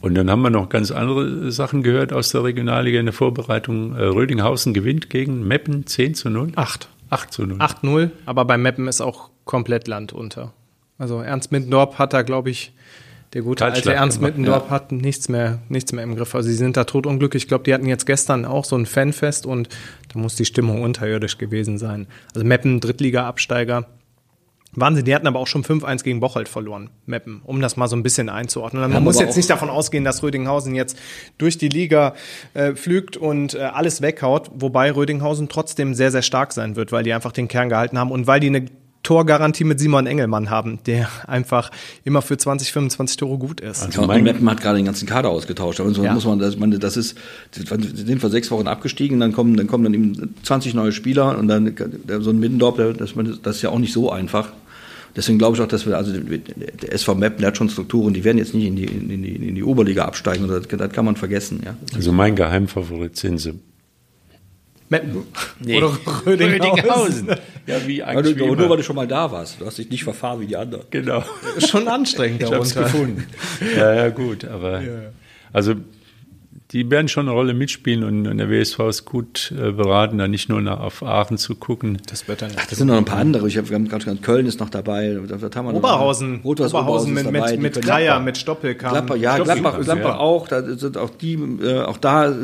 [0.00, 3.94] Und dann haben wir noch ganz andere Sachen gehört aus der Regionalliga in der Vorbereitung.
[3.94, 6.52] Äh, Rödinghausen gewinnt gegen Meppen 10 zu 0.
[6.56, 6.88] 8.
[7.10, 7.58] 8 zu 0.
[7.58, 10.52] 8-0, aber bei Meppen ist auch komplett Land unter.
[10.98, 12.72] Also Ernst Mittendorf hat da, glaube ich,
[13.32, 16.34] der gute alte Ernst gemacht, Mittendorf hat nichts mehr, nichts mehr im Griff.
[16.34, 17.44] Also sie sind da totunglücklich.
[17.44, 19.68] Ich glaube, die hatten jetzt gestern auch so ein Fanfest und
[20.12, 22.06] da muss die Stimmung unterirdisch gewesen sein.
[22.34, 23.86] Also Meppen, Drittliga-Absteiger.
[24.74, 27.96] Wahnsinn, die hatten aber auch schon 5-1 gegen Bocholt verloren, Meppen, um das mal so
[27.96, 28.80] ein bisschen einzuordnen.
[28.80, 30.98] Man Haben muss jetzt nicht davon ausgehen, dass Rödinghausen jetzt
[31.36, 32.14] durch die Liga
[32.54, 37.04] äh, flügt und äh, alles weghaut, wobei Rödinghausen trotzdem sehr, sehr stark sein wird, weil
[37.04, 38.64] die einfach den Kern gehalten haben und weil die eine
[39.02, 41.70] Torgarantie mit Simon Engelmann haben, der einfach
[42.04, 43.82] immer für 20, 25 Tore gut ist.
[43.82, 45.80] Also Ja, mein- Meppen hat gerade den ganzen Kader ausgetauscht.
[45.80, 46.12] Aber so Ja.
[46.14, 47.16] muss man, das, man, das ist,
[47.56, 47.62] die
[48.06, 51.48] sind vor sechs Wochen abgestiegen, dann kommen, dann kommen dann eben 20 neue Spieler und
[51.48, 53.12] dann der, so ein Middendorf, das,
[53.42, 54.52] das ist ja auch nicht so einfach.
[55.14, 58.14] Deswegen glaube ich auch, dass wir, also der der SV Meppen, der hat schon Strukturen,
[58.14, 61.04] die werden jetzt nicht in die, in die, in die Oberliga absteigen, das, das kann
[61.04, 61.60] man vergessen.
[61.64, 61.76] Ja.
[61.94, 63.52] Also mein Geheimfavorit sind sie.
[64.88, 65.24] Meppen.
[65.64, 67.28] Oder Rödinghausen.
[67.66, 69.60] Ja, wie eigentlich wie aber nur weil du schon mal da warst.
[69.60, 70.84] Du hast dich nicht verfahren wie die anderen.
[70.90, 71.24] Genau.
[71.58, 72.92] Schon anstrengend Ich habe es darunter.
[72.92, 73.26] gefunden.
[73.76, 74.44] Ja, ja, gut.
[74.44, 74.82] Aber
[75.52, 75.74] also
[76.72, 80.26] die werden schon eine Rolle mitspielen und, und der WSV ist gut äh, beraten, da
[80.26, 81.98] nicht nur nach, auf Aachen zu gucken.
[82.06, 83.46] Das wird dann Ach, das sind noch ein paar andere.
[83.46, 85.18] Ich hab, wir haben gerade gehört, Köln ist noch dabei.
[85.22, 85.74] Wir noch?
[85.74, 86.40] Oberhausen.
[86.42, 87.52] Oberhausen mit, dabei.
[87.52, 88.92] mit, mit Kreier, mit Stoppelkamp.
[88.94, 90.18] Gladbach, ja, Gladbach, Gladbach ja.
[90.18, 90.48] auch.
[90.48, 92.34] Da sind auch die, äh, auch da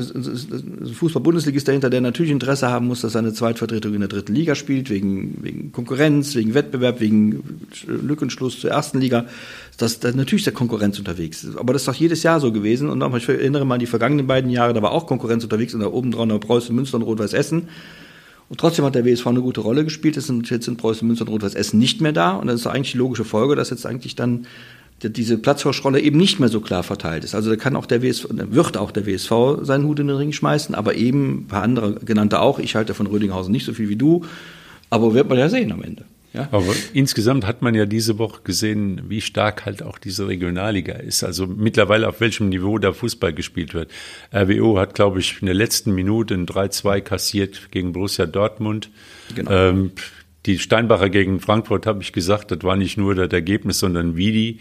[0.93, 4.91] Fußball-Bundesligist dahinter, der natürlich Interesse haben muss, dass seine Zweitvertretung in der dritten Liga spielt,
[4.91, 9.25] wegen, wegen Konkurrenz, wegen Wettbewerb, wegen Lückenschluss zur ersten Liga.
[9.79, 11.47] Das, das natürlich ist der Konkurrenz unterwegs.
[11.57, 12.91] Aber das ist doch jedes Jahr so gewesen.
[12.91, 15.73] Und nochmal, ich erinnere mal an die vergangenen beiden Jahre, da war auch Konkurrenz unterwegs
[15.73, 17.69] und da oben drauf noch Preußen, Münster und Rot-Weiß Essen.
[18.49, 20.17] Und trotzdem hat der WSV eine gute Rolle gespielt.
[20.17, 22.33] Jetzt sind, jetzt sind Preußen, Münster und Rot-Weiß Essen nicht mehr da.
[22.33, 24.47] Und das ist eigentlich die logische Folge, dass jetzt eigentlich dann
[25.03, 27.37] die- diese Platzhirschrolle eben nicht mehr so klar verteilt ist.
[27.37, 30.33] Also da kann auch der WSV, wird auch der WSV seinen Hut in den Ring
[30.33, 32.59] schmeißen, aber eben ein paar andere genannte auch.
[32.59, 34.25] Ich halte von Rödinghausen nicht so viel wie du,
[34.91, 36.05] aber wird man ja sehen am Ende.
[36.39, 36.49] Ja?
[36.53, 41.25] Aber insgesamt hat man ja diese Woche gesehen, wie stark halt auch diese Regionalliga ist.
[41.25, 43.91] Also mittlerweile auf welchem Niveau da Fußball gespielt wird.
[44.33, 48.91] RWO hat, glaube ich, in der letzten Minute ein 3-2 kassiert gegen Borussia Dortmund.
[49.35, 49.51] Genau.
[49.51, 49.91] Ähm,
[50.47, 54.31] die Steinbacher gegen Frankfurt, habe ich gesagt, das war nicht nur das Ergebnis, sondern wie
[54.31, 54.59] die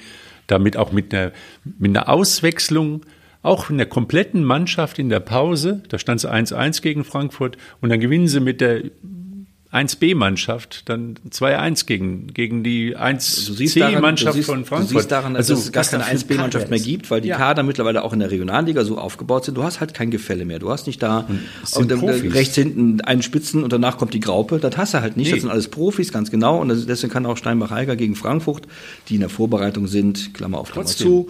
[0.48, 1.32] damit auch mit einer,
[1.78, 3.06] mit einer Auswechslung
[3.44, 7.90] auch in der kompletten Mannschaft in der Pause, da stand es 1-1 gegen Frankfurt und
[7.90, 8.82] dann gewinnen sie mit der
[9.86, 14.92] 1B-Mannschaft dann 2-1 gegen, gegen die Du siehst 1C-Mannschaft du siehst, von Frankfurt.
[14.92, 17.22] Du siehst daran, dass Also, es gar keine da für 1B-Mannschaft Kader mehr gibt, weil
[17.22, 17.38] die Ja.
[17.38, 19.56] Kader mittlerweile auch in der Regionalliga so aufgebaut sind.
[19.56, 20.60] Du hast halt kein Gefälle mehr.
[20.60, 21.28] Du hast nicht da
[21.64, 24.60] sind und, äh, rechts hinten einen Spitzen und danach kommt die Graupe.
[24.60, 25.28] Das hast du halt nicht.
[25.28, 25.34] Nee.
[25.34, 26.60] Das sind alles Profis, ganz genau.
[26.60, 28.68] Und deswegen kann auch Steinbach-Heiger gegen Frankfurt,
[29.10, 31.08] die in der Vorbereitung sind, Klammer auf, Klammer Trotzdem.
[31.08, 31.28] zu,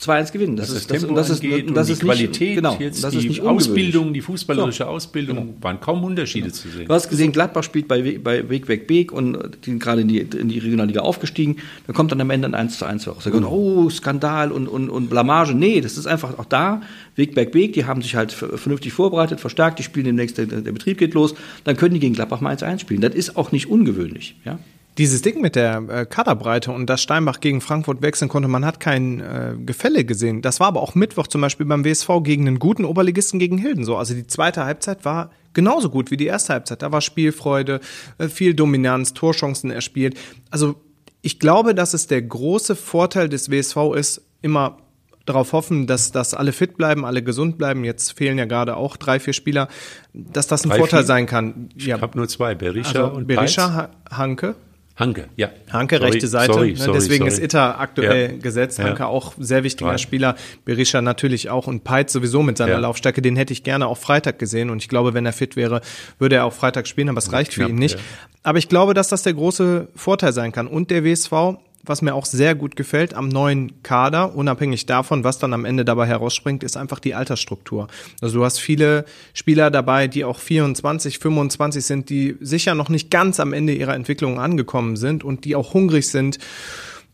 [0.00, 0.56] 2-1 gewinnen.
[0.56, 2.06] Das, was ist, das das, Tempo und das ist, angeht und das und ist die
[2.06, 3.68] Qualität, nicht, genau, jetzt das die ist nicht ungewöhnlich.
[3.68, 6.88] Ausbildung, die fußballerische Ausbildung, waren kaum Unterschiede zu sehen.
[6.88, 10.08] Du hast gesehen, Gladbach spielt bei, bei Weg, Weg, Beek und die sind gerade in
[10.08, 11.56] die, in die Regionalliga aufgestiegen.
[11.86, 13.22] Da kommt dann am Ende ein 1 zu 1 raus.
[13.24, 13.46] Da Mhm.
[13.46, 15.54] oh, Skandal und, und, und Blamage.
[15.54, 16.82] Nee, das ist einfach auch da.
[17.14, 20.72] Weg, Weg, Beek, die haben sich halt vernünftig vorbereitet, verstärkt, die spielen demnächst, der, der
[20.72, 21.34] Betrieb geht los.
[21.62, 23.00] Dann können die gegen Gladbach mal 1-1 spielen.
[23.00, 24.34] Das ist auch nicht ungewöhnlich.
[24.44, 24.58] Ja?
[24.96, 28.78] Dieses Ding mit der äh, Kaderbreite und dass Steinbach gegen Frankfurt wechseln konnte, man hat
[28.78, 30.40] kein äh, Gefälle gesehen.
[30.40, 33.84] Das war aber auch Mittwoch zum Beispiel beim WSV gegen einen guten Oberligisten gegen Hilden
[33.84, 33.96] so.
[33.96, 36.82] Also die zweite Halbzeit war genauso gut wie die erste Halbzeit.
[36.82, 37.80] Da war Spielfreude,
[38.18, 40.16] äh, viel Dominanz, Torchancen erspielt.
[40.50, 40.76] Also
[41.22, 44.78] ich glaube, dass es der große Vorteil des WSV ist, immer
[45.26, 47.84] darauf hoffen, dass, dass alle fit bleiben, alle gesund bleiben.
[47.84, 49.68] Jetzt fehlen ja gerade auch drei, vier Spieler,
[50.12, 51.06] dass das ein Drei, Vorteil vier?
[51.06, 51.70] sein kann.
[51.76, 54.54] Ich habe nur zwei, Berisha also und Berisha, Hanke.
[54.96, 55.48] Hanke, ja.
[55.72, 56.52] Hanke, Sorry, rechte Seite.
[56.52, 58.38] sorry, ne, sorry, Deswegen ist Itter aktuell Ja.
[58.38, 58.78] gesetzt.
[58.78, 58.84] Ja.
[58.84, 59.98] Hanke auch sehr wichtiger Drei.
[59.98, 60.36] Spieler.
[60.64, 62.78] Berisha natürlich auch und Peitz sowieso mit seiner Ja.
[62.78, 63.20] Laufstärke.
[63.20, 64.70] Den hätte ich gerne auch Freitag gesehen.
[64.70, 65.80] Und ich glaube, wenn er fit wäre,
[66.20, 67.08] würde er auch Freitag spielen.
[67.08, 67.96] Aber es reicht für ihn nicht.
[67.96, 68.00] ja.
[68.44, 70.68] Aber ich glaube, dass das der große Vorteil sein kann.
[70.68, 75.38] Und der WSV, was mir auch sehr gut gefällt am neuen Kader, unabhängig davon, was
[75.38, 77.88] dann am Ende dabei herausspringt, ist einfach die Altersstruktur.
[78.20, 83.10] Also du hast viele Spieler dabei, die auch 24, 25 sind, die sicher noch nicht
[83.10, 86.38] ganz am Ende ihrer Entwicklung angekommen sind und die auch hungrig sind.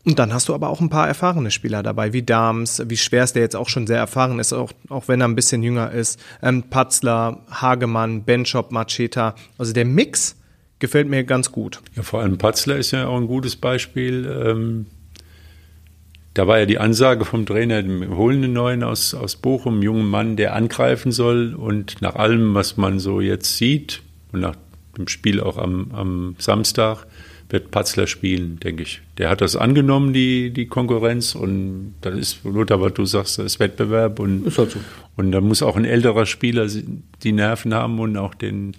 [0.03, 3.33] Und dann hast du aber auch ein paar erfahrene Spieler dabei, wie Dams, wie Schwers,
[3.33, 6.19] der jetzt auch schon sehr erfahren ist, auch, auch wenn er ein bisschen jünger ist,
[6.41, 9.35] ähm, Patzler, Hagemann, Benchop, Macheta.
[9.59, 10.37] Also der Mix
[10.81, 11.79] gefällt mir ganz gut.
[11.95, 14.29] Ja, vor allem Patzler ist ja auch ein gutes Beispiel.
[14.45, 14.87] Ähm,
[16.33, 19.83] da war ja die Ansage vom Trainer, wir holen einen neuen aus, aus Bochum, einen
[19.83, 21.53] jungen Mann, der angreifen soll.
[21.53, 24.01] Und nach allem, was man so jetzt sieht,
[24.33, 24.55] und nach
[24.97, 27.05] dem Spiel auch am, am Samstag,
[27.49, 29.01] wird Patzler spielen, denke ich.
[29.17, 31.35] Der hat das angenommen, die, die Konkurrenz.
[31.35, 34.19] Und das ist, Lothar, was du sagst, das ist Wettbewerb.
[34.19, 34.79] Und, Ist halt so.
[35.17, 36.67] und da muss auch ein älterer Spieler
[37.23, 38.73] die Nerven haben und auch den,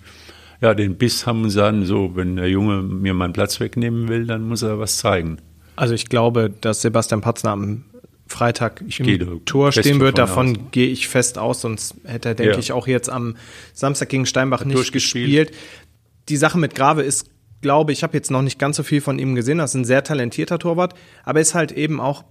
[0.63, 4.27] ja, den Biss haben und sagen, so, wenn der Junge mir meinen Platz wegnehmen will,
[4.27, 5.39] dann muss er was zeigen.
[5.77, 7.85] Also ich glaube, dass Sebastian Patzner am
[8.27, 10.17] Freitag da im Tor stehen wird.
[10.17, 12.59] davon Davon gehe ich fest aus, sonst hätte er, denke Ja.
[12.59, 13.37] ich, auch jetzt am
[13.75, 15.49] Samstag gegen Steinbach nicht durchgespielt.
[15.51, 15.61] gespielt.
[16.29, 17.27] Die Sache mit Grave ist,
[17.61, 19.59] glaube ich, habe jetzt noch nicht ganz so viel von ihm gesehen.
[19.59, 20.95] Das ist ein sehr talentierter Torwart,
[21.25, 22.25] aber ist halt eben auch,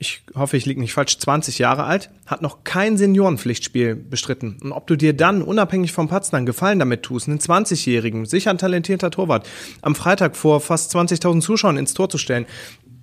[0.00, 4.58] ich hoffe, ich liege nicht falsch, 20 Jahre alt, hat noch kein Seniorenpflichtspiel bestritten.
[4.62, 8.50] Und ob du dir dann, unabhängig vom Patzner, einen Gefallen damit tust, einen 20-Jährigen, sicher
[8.50, 9.48] ein talentierter Torwart,
[9.82, 12.46] am Freitag vor fast 20.000 Zuschauern ins Tor zu stellen,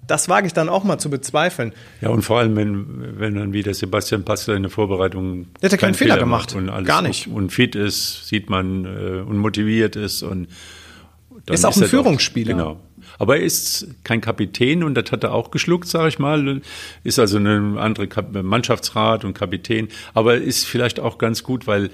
[0.07, 1.73] das wage ich dann auch mal zu bezweifeln.
[1.99, 5.71] Ja, und vor allem, wenn, wenn dann wieder Sebastian Patzler in der Vorbereitung Der hat
[5.71, 6.51] ja keinen keinen Fehler gemacht.
[6.53, 7.27] macht und alles Gar nicht.
[7.27, 10.47] Und fit ist, sieht man, äh, und motiviert ist und
[11.49, 12.53] Ist auch ein er doch- Führungsspieler.
[12.53, 12.79] Genau.
[13.19, 16.61] Aber er ist kein Kapitän und das hat er auch geschluckt, sage ich mal.
[17.03, 19.89] Ist also eine andere Kap Mannschaftsrat und Kapitän.
[20.13, 21.89] Aber ist vielleicht auch ganz gut, weil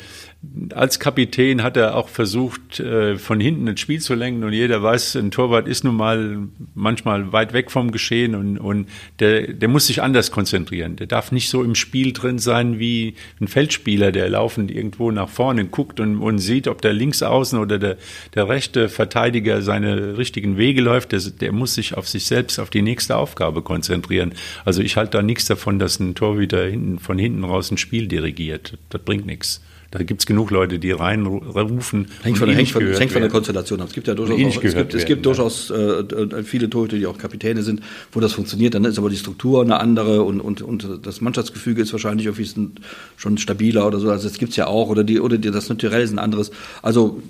[0.74, 4.82] als Kapitän hat er auch versucht, äh, von hinten ein Spiel zu lenken und jeder
[4.82, 9.70] weiß, ein Torwart ist nun mal manchmal weit weg vom Geschehen und, und der, der
[9.70, 10.96] muss sich anders konzentrieren.
[10.96, 15.30] Der darf nicht so im Spiel drin sein wie ein Feldspieler, der laufend irgendwo nach
[15.30, 17.98] vorne guckt und, und sieht, ob der links außen oder der,
[18.34, 21.11] der rechte Verteidiger seine richtigen Wege läuft.
[21.12, 24.34] Der, der muss sich auf sich selbst, auf die nächste Aufgabe konzentrieren.
[24.66, 28.08] Also ich halte da nichts davon, dass ein Torhüter hinten, von hinten raus ein Spiel
[28.08, 28.78] dirigiert.
[28.90, 29.62] Das bringt nichts.
[29.92, 32.08] Da gibt's genug Leute, die reinrufen.
[32.24, 33.30] Hängt von, hängt von, hängt von der.
[33.30, 33.88] Konstellation ab.
[33.90, 37.06] Es gibt ja durchaus auch, es gibt, es gibt durchaus äh, äh, viele Torhüter, die
[37.06, 37.82] auch Kapitäne sind,
[38.14, 38.74] wo das funktioniert.
[38.74, 42.72] Dann ist aber die Struktur eine andere und, und, und das Mannschaftsgefüge ist wahrscheinlich irgendwie
[43.18, 44.10] schon stabiler oder so.
[44.10, 44.88] Also das gibt's ja auch.
[44.88, 46.52] Oder die oder die, das Naturell ist ein anderes.
[46.82, 47.22] Also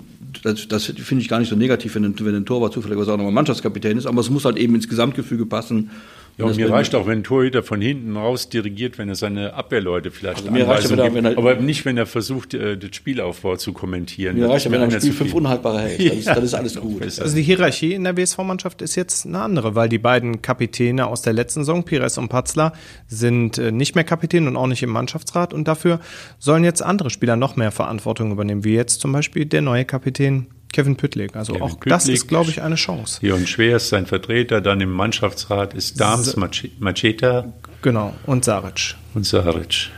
[0.44, 3.16] das, das finde ich gar nicht so negativ, wenn ein, wenn ein Torwart zufälligerweise auch
[3.16, 4.06] nochmal Mannschaftskapitän ist.
[4.06, 5.90] Aber es muss halt eben ins Gesamtgefüge passen.
[6.38, 9.14] Ja, und das mir reicht auch, wenn ein Torhüter von hinten raus dirigiert, wenn er
[9.14, 12.06] seine Abwehrleute vielleicht Also mir reicht, wenn er- gibt, wenn er- aber nicht, wenn er
[12.06, 14.36] versucht, äh, das Spielaufbau zu kommentieren.
[14.36, 16.00] Mir Das reicht ja, ist wenn er im Spiel fünf unhaltbare hält.
[16.10, 17.02] Dann ist, dann ist alles gut.
[17.02, 21.20] Also die Hierarchie in der WSV-Mannschaft ist jetzt eine andere, weil die beiden Kapitäne aus
[21.22, 22.72] der letzten Saison, Pires und Patzler,
[23.08, 26.00] sind äh, nicht mehr Kapitän und auch nicht im Mannschaftsrat und dafür
[26.38, 30.46] sollen jetzt andere Spieler noch mehr Verantwortung übernehmen, wie jetzt zum Beispiel der neue Kapitän
[30.72, 31.36] Kevin Püttlik.
[31.36, 32.14] Also Kevin auch das Püttlik.
[32.22, 33.18] ist, glaube ich, eine Chance.
[33.24, 36.36] Jörn Schwers, sein Vertreter, dann im Mannschaftsrat ist Dams,
[36.78, 38.14] Macheta Genau.
[38.26, 38.94] Und Saric.
[39.14, 39.90] und Saric.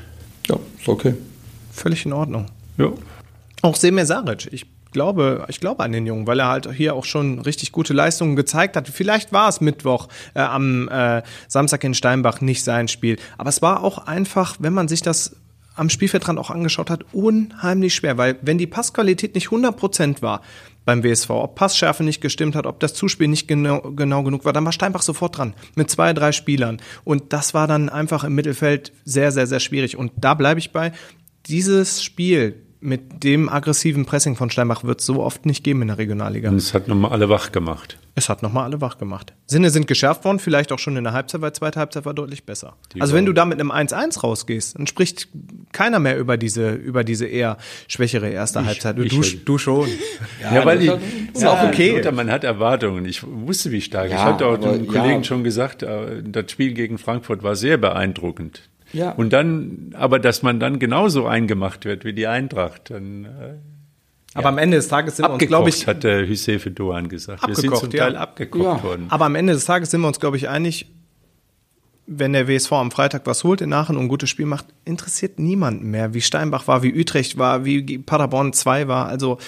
[0.49, 1.15] Ja, ist okay.
[1.73, 2.47] Völlig in Ordnung.
[2.79, 2.93] Ja.
[3.63, 4.49] Auch Semir Saric.
[4.53, 7.93] Ich glaube, ich glaube an den Jungen, weil er halt hier auch schon richtig gute
[7.93, 8.89] Leistungen gezeigt hat.
[8.89, 13.61] Vielleicht war es Mittwoch äh, am äh, Samstag in Steinbach nicht sein Spiel, aber es
[13.61, 15.37] war auch einfach, wenn man sich das
[15.75, 20.43] am Spielfeldrand auch angeschaut hat, unheimlich schwer, weil wenn die Passqualität nicht 100% war
[20.85, 24.53] beim WSV, ob Passschärfe nicht gestimmt hat, ob das Zuspiel nicht genau, genau genug war,
[24.53, 28.35] dann war Steinbach sofort dran mit zwei, drei Spielern und das war dann einfach im
[28.35, 30.93] Mittelfeld sehr, sehr, sehr schwierig und da bleibe ich bei,
[31.47, 35.89] dieses Spiel mit dem aggressiven Pressing von Steinbach wird es so oft nicht geben in
[35.89, 36.51] der Regionalliga.
[36.51, 37.99] Und es hat nochmal alle wach gemacht.
[38.17, 39.35] Es hat nochmal alle wach gemacht.
[39.47, 42.45] Sinne sind geschärft worden, vielleicht auch schon in der Halbzeit, weil zweite Halbzeit war deutlich
[42.45, 42.77] besser.
[42.95, 45.29] Die also wenn du da mit einem 1-1 rausgehst, dann spricht
[45.73, 47.57] keiner mehr über diese, über diese eher
[47.89, 48.99] schwächere erste ich, Halbzeit.
[48.99, 49.89] Du, ich, du schon.
[50.41, 50.93] Ja, ja weil ich,
[51.33, 52.01] ist ja, auch okay.
[52.01, 53.05] Gut, man hat Erwartungen.
[53.05, 54.11] Ich wusste, wie stark.
[54.11, 55.25] Ja, ich hatte auch den Kollegen ja.
[55.25, 58.69] schon gesagt, äh, das Spiel gegen Frankfurt war sehr beeindruckend.
[58.93, 59.11] Ja.
[59.11, 63.27] Und dann, aber dass man dann genauso eingemacht wird wie die Eintracht, dann.
[64.35, 64.49] Aber ja.
[64.49, 67.47] am Ende des Tages sind wir uns, glaube ich, hat der Hüsefe Doan gesagt.
[67.47, 68.21] Wir sind zum Teil ja.
[68.21, 68.83] abgekocht ja.
[68.83, 69.07] worden.
[69.09, 70.87] Aber am Ende des Tages sind wir uns, glaube ich, einig,
[72.07, 75.39] wenn der WSV am Freitag was holt in Aachen und ein gutes Spiel macht, interessiert
[75.39, 79.07] niemanden mehr, wie Steinbach war, wie Utrecht war, wie Paderborn 2 war.
[79.07, 79.39] Also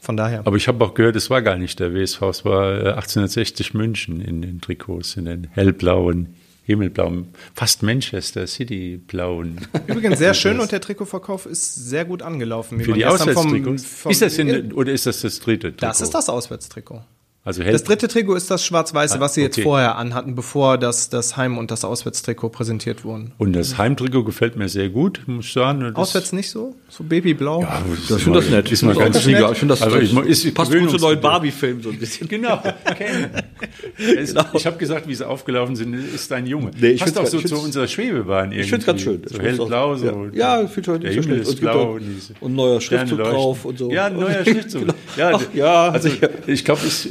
[0.00, 0.46] von daher.
[0.46, 3.76] Aber ich habe auch gehört, es war gar nicht der WSV, es war 1860 äh,
[3.76, 6.36] München in den Trikots, in den hellblauen
[6.70, 9.60] himmelblauen, fast Manchester City blauen.
[9.86, 12.80] Übrigens sehr schön und der Trikotverkauf ist sehr gut angelaufen.
[12.80, 14.06] Für die Auswärtstrikots?
[14.08, 15.86] Ist das in, oder ist das das dritte Trikot?
[15.86, 17.02] Das ist das Auswärtstrikot.
[17.42, 19.46] Also das dritte Trikot ist das schwarz-weiße, ah, was sie okay.
[19.46, 23.32] jetzt vorher anhatten, bevor das, das Heim- und das Auswärtstrikot präsentiert wurden.
[23.38, 25.82] Und das Heimtrikot gefällt mir sehr gut, muss ich sagen.
[25.96, 26.74] Auswärts nicht so?
[26.90, 27.62] So babyblau?
[27.62, 28.70] Ja, ich finde das nett.
[28.70, 29.38] Ist mal ganz schick.
[29.38, 32.28] Ich finde das, also ich, ist, passt gut zu neuen Barbie-Filmen so ein bisschen.
[32.28, 32.62] Genau.
[33.96, 34.44] es, genau.
[34.52, 36.72] Ich habe gesagt, wie sie aufgelaufen sind, ist ein Junge.
[36.78, 38.60] Nee, ich Passt auch so zu unserer Schwebebahn irgendwie.
[38.60, 39.22] Ich finde es ganz schön.
[39.24, 39.96] So hellblau.
[39.96, 41.92] So ja, ich finde es nicht so blau.
[41.92, 43.90] Und, und neuer Schriftzug drauf und so.
[43.90, 44.88] Ja, ein neuer Schriftzug.
[45.16, 46.10] Ja, also
[46.46, 47.08] ich glaube, es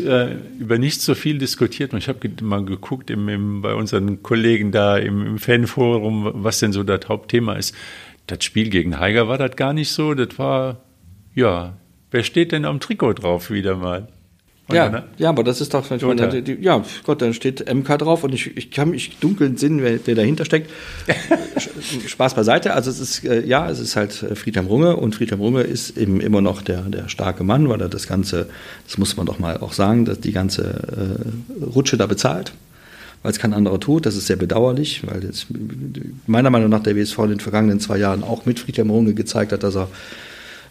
[0.59, 1.93] über nicht so viel diskutiert.
[1.93, 6.73] Ich habe mal geguckt im, im, bei unseren Kollegen da im, im Fanforum, was denn
[6.73, 7.75] so das Hauptthema ist.
[8.27, 10.13] Das Spiel gegen Heiger war das gar nicht so.
[10.13, 10.83] Das war,
[11.33, 11.77] ja,
[12.11, 14.07] wer steht denn am Trikot drauf wieder mal?
[14.75, 17.97] Ja, dann, ja, aber das ist doch, ich meine, die, ja, Gott, dann steht MK
[17.97, 20.69] drauf und ich, ich kann mich dunkeln Sinn, wer, der dahinter steckt.
[22.07, 22.73] Spaß beiseite.
[22.73, 25.97] Also es ist, äh, ja, es ist halt äh, Friedhelm Runge und Friedhelm Runge ist
[25.97, 28.49] eben immer noch der, der starke Mann, weil er das Ganze,
[28.85, 31.17] das muss man doch mal auch sagen, dass die ganze
[31.61, 32.53] äh, Rutsche da bezahlt
[33.21, 34.05] weil es kein anderer tut.
[34.05, 35.47] Das ist sehr bedauerlich, weil jetzt
[36.25, 39.51] meiner Meinung nach der WSV in den vergangenen zwei Jahren auch mit Friedhelm Runge gezeigt
[39.51, 39.89] hat, dass er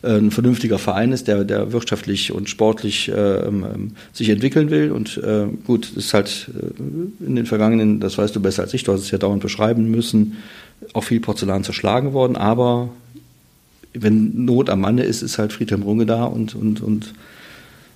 [0.03, 4.93] ein vernünftiger Verein ist, der, der wirtschaftlich und sportlich äh, ähm, sich entwickeln will.
[4.93, 8.85] Und äh, gut, ist halt äh, in den vergangenen, das weißt du besser als ich,
[8.85, 10.37] du hast es ja dauernd beschreiben müssen,
[10.93, 12.37] auch viel Porzellan zerschlagen worden.
[12.37, 12.91] Aber
[13.93, 17.15] wenn Not am Manne ist, ist halt Friedhelm Runge da und, und, und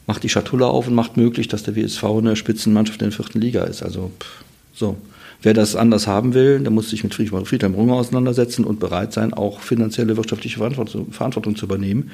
[0.06, 3.40] macht die Schatulle auf und macht möglich, dass der WSV eine Spitzenmannschaft in der vierten
[3.40, 3.82] Liga ist.
[3.82, 4.96] Also pff, so.
[5.42, 9.34] Wer das anders haben will, der muss sich mit Friedhelm Runge auseinandersetzen und bereit sein,
[9.34, 12.12] auch finanzielle, wirtschaftliche Verantwortung, Verantwortung zu übernehmen.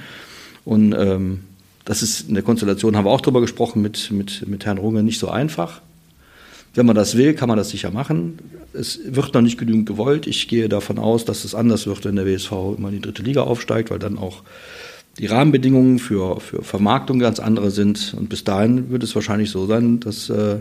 [0.64, 1.40] Und ähm,
[1.84, 5.02] das ist in der Konstellation, haben wir auch darüber gesprochen, mit, mit, mit Herrn Runge
[5.02, 5.82] nicht so einfach.
[6.74, 8.38] Wenn man das will, kann man das sicher machen.
[8.72, 10.26] Es wird noch nicht genügend gewollt.
[10.26, 13.22] Ich gehe davon aus, dass es anders wird, wenn der WSV immer in die dritte
[13.22, 14.42] Liga aufsteigt, weil dann auch
[15.18, 18.14] die Rahmenbedingungen für, für Vermarktung ganz andere sind.
[18.16, 20.60] Und bis dahin wird es wahrscheinlich so sein, dass äh,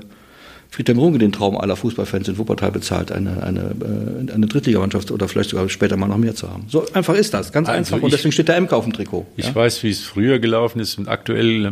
[0.70, 5.28] Friedhelm Runge den Traum aller Fußballfans in Wuppertal bezahlt, eine, eine, äh, eine Drittligamannschaft oder
[5.28, 6.66] vielleicht sogar später mal noch mehr zu haben.
[6.68, 8.04] So einfach ist das, ganz also einfach.
[8.04, 9.26] Und deswegen steht der MK auf dem Trikot.
[9.38, 9.56] Ich ja?
[9.56, 11.72] weiß, wie es früher gelaufen ist und aktuell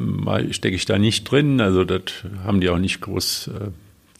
[0.51, 1.61] stecke ich da nicht drin.
[1.61, 2.01] Also das
[2.43, 3.67] haben die auch nicht groß äh,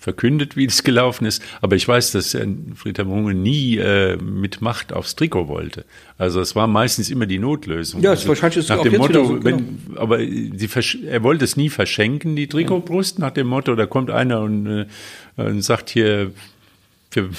[0.05, 1.41] verkündet, wie das gelaufen ist.
[1.61, 2.37] Aber ich weiß, dass
[2.75, 5.83] Friedhelm Runge nie äh, mit Macht aufs Trikot wollte.
[6.19, 8.01] Also es war meistens immer die Notlösung.
[8.01, 9.99] Ja, also wahrscheinlich ist nach dem Motto, so, wenn, genau.
[9.99, 10.69] aber die,
[11.07, 14.85] er wollte es nie verschenken, die Trikotbrust, nach dem Motto, da kommt einer und, äh,
[15.37, 16.31] und sagt hier,
[17.15, 17.29] für,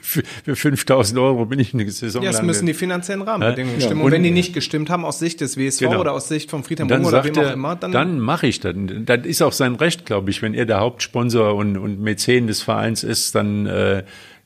[0.00, 3.86] für, für 5000 Euro bin ich eine Saison Ja, es müssen die finanziellen Rahmenbedingungen ja.
[3.86, 4.00] stimmen.
[4.00, 6.00] Und, und, wenn die nicht gestimmt haben aus Sicht des WSV genau.
[6.00, 7.92] oder aus Sicht von Friedhelm Runge oder wem auch immer, dann...
[7.92, 8.74] Dann mache ich das.
[9.04, 10.42] Das ist auch sein Recht, glaube ich.
[10.42, 13.66] Wenn er der Hauptsponsor und, und Mäzen des Vereins ist, dann...
[13.66, 14.04] Äh,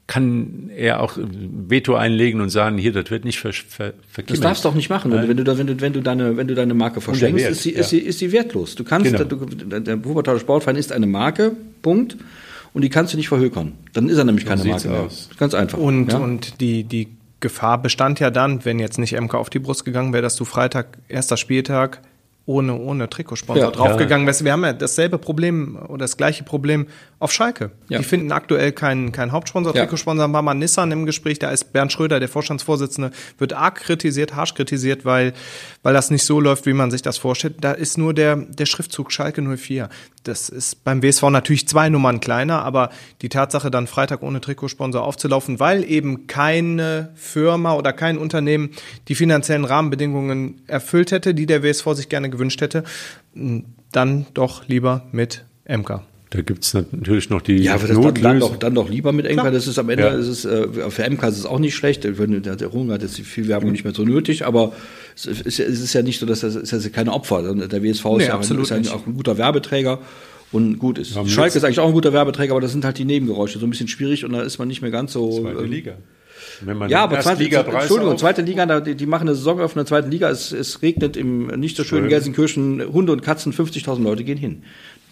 [0.08, 3.92] kann er auch Veto einlegen und sagen, hier, das wird nicht ver, ver.
[4.24, 5.10] Das darfst du auch nicht machen.
[5.10, 7.74] Wenn, wenn, du, wenn, du, wenn, du deine, wenn du deine Marke verschenkst, ist sie,
[7.74, 7.80] ja.
[7.80, 8.76] ist, sie, ist sie wertlos.
[8.76, 9.24] Du kannst, genau.
[9.24, 12.16] der, der Wuppertaler Sportverein ist eine Marke, Punkt
[12.76, 13.72] und die kannst du nicht verhökern.
[13.94, 15.00] Dann ist er nämlich keine Marke mehr.
[15.00, 15.30] Aus.
[15.38, 15.78] Ganz einfach.
[15.78, 16.18] Und, ja?
[16.18, 17.08] und die, die
[17.40, 20.44] Gefahr bestand ja dann, wenn jetzt nicht MK auf die Brust gegangen wäre, dass du
[20.44, 22.02] Freitag, erster Spieltag,
[22.44, 24.44] ohne, ohne Trikotsponsor ja, draufgegangen wärst.
[24.44, 27.70] Wir haben ja dasselbe Problem oder das gleiche Problem auf Schalke.
[27.88, 27.98] Ja.
[27.98, 29.82] Die finden aktuell keinen keinen Hauptsponsor, Ja.
[29.82, 34.36] Trikotsponsor war mal Nissan im Gespräch, da ist Bernd Schröder, der Vorstandsvorsitzende, wird arg kritisiert,
[34.36, 35.32] harsch kritisiert, weil,
[35.82, 37.56] weil das nicht so läuft, wie man sich das vorstellt.
[37.60, 39.88] Da ist nur der, der Schriftzug Schalke 04.
[40.24, 42.90] Das ist beim WSV natürlich zwei Nummern kleiner, aber
[43.22, 48.70] die Tatsache, dann Freitag ohne Trikotsponsor aufzulaufen, weil eben keine Firma oder kein Unternehmen
[49.08, 52.84] die finanziellen Rahmenbedingungen erfüllt hätte, die der WSV sich gerne gewünscht hätte,
[53.92, 56.02] dann doch lieber mit MK.
[56.30, 58.40] Da gibt's natürlich noch die Ja, aber das dann, dann, Notlösung.
[58.40, 59.50] doch, dann doch lieber mit Enker.
[59.52, 60.10] Das ist am Ende, Ja.
[60.10, 62.02] ist es, äh, für MK ist es auch nicht schlecht.
[62.02, 62.14] Der,
[62.66, 64.72] Runge hat jetzt viel Werbung nicht mehr so nötig, aber
[65.14, 67.54] es ist, ja- es ist ja nicht so, dass das ist ja keine Opfer.
[67.54, 70.00] Der WSV Nee, ist, ja, absolut ist ja auch ein guter Werbeträger.
[70.52, 71.16] Und gut ist.
[71.16, 73.58] Haben Schalke ist eigentlich auch ein guter Werbeträger, aber das sind halt die Nebengeräusche.
[73.58, 75.40] So ein bisschen schwierig und da ist man nicht mehr ganz so.
[75.42, 75.92] Zweite ähm, Liga.
[76.88, 79.86] Ja, aber zweite, Erstligapreis Entschuldigung, auf- zweite Liga, die, die machen eine Saisonöffnung in der
[79.86, 80.30] zweiten Liga.
[80.30, 82.10] Es, es regnet im nicht so schönen Schön.
[82.10, 84.62] Gelsenkirchen Hunde und Katzen, 50.000 Leute gehen hin.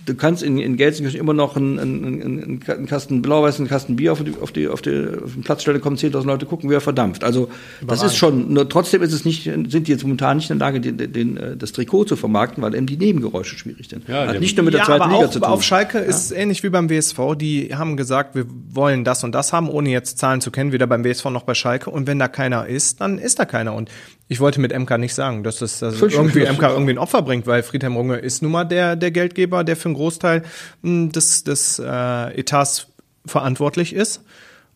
[0.06, 4.12] Du kannst in, in Gelsenkirchen immer noch einen, einen, einen, Kasten Blau-Weiß, einen Kasten Bier
[4.12, 6.74] auf, die, auf, die, auf, die, auf den Platz stellen, kommen 10.000 Leute gucken, wie
[6.74, 7.24] er verdampft.
[7.24, 7.48] Also
[7.86, 10.66] das ist schon, nur trotzdem ist es nicht, sind die jetzt momentan nicht in der
[10.66, 14.08] Lage, den, den, äh, das Trikot zu vermarkten, weil eben die Nebengeräusche schwierig sind.
[14.08, 15.48] Ja, Hat nicht nur mit der ja, zweiten aber Liga auch zu tun.
[15.48, 17.18] auf Schalke ist es ähnlich wie beim WSV.
[17.36, 20.86] Die haben gesagt, wir wollen das und das haben, ohne jetzt Zahlen zu kennen, weder
[20.86, 21.90] beim WSV noch bei Schalke.
[21.90, 23.74] Und wenn da keiner ist, dann ist da keiner.
[23.74, 23.90] Und
[24.28, 26.44] ich wollte mit MK nicht sagen, dass das dass irgendwie.
[26.44, 29.76] MK irgendwie ein Opfer bringt, weil Friedhelm Runge ist nun mal der, der Geldgeber, der
[29.76, 30.42] für einen Großteil
[30.82, 32.86] mh, des, des äh, Etats
[33.26, 34.22] verantwortlich ist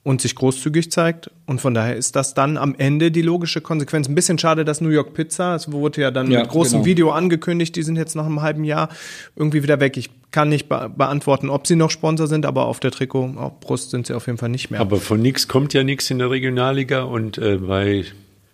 [0.03, 1.31] und sich großzügig zeigt.
[1.47, 4.09] Und von daher ist das dann am Ende die logische Konsequenz.
[4.09, 6.87] Ein bisschen schade, dass New York Pizza, es wurde ja dann Ja, mit großem genau.
[6.87, 8.89] Video angekündigt, die sind jetzt nach einem halben Jahr
[9.37, 9.97] irgendwie wieder weg.
[9.97, 13.61] Ich kann nicht be beantworten, ob sie noch Sponsor sind, aber auf der Trikot, auf
[13.61, 14.81] Brust sind sie auf jeden Fall nicht mehr.
[14.81, 18.05] Aber von nix kommt ja nichts in der Regionalliga und äh, bei,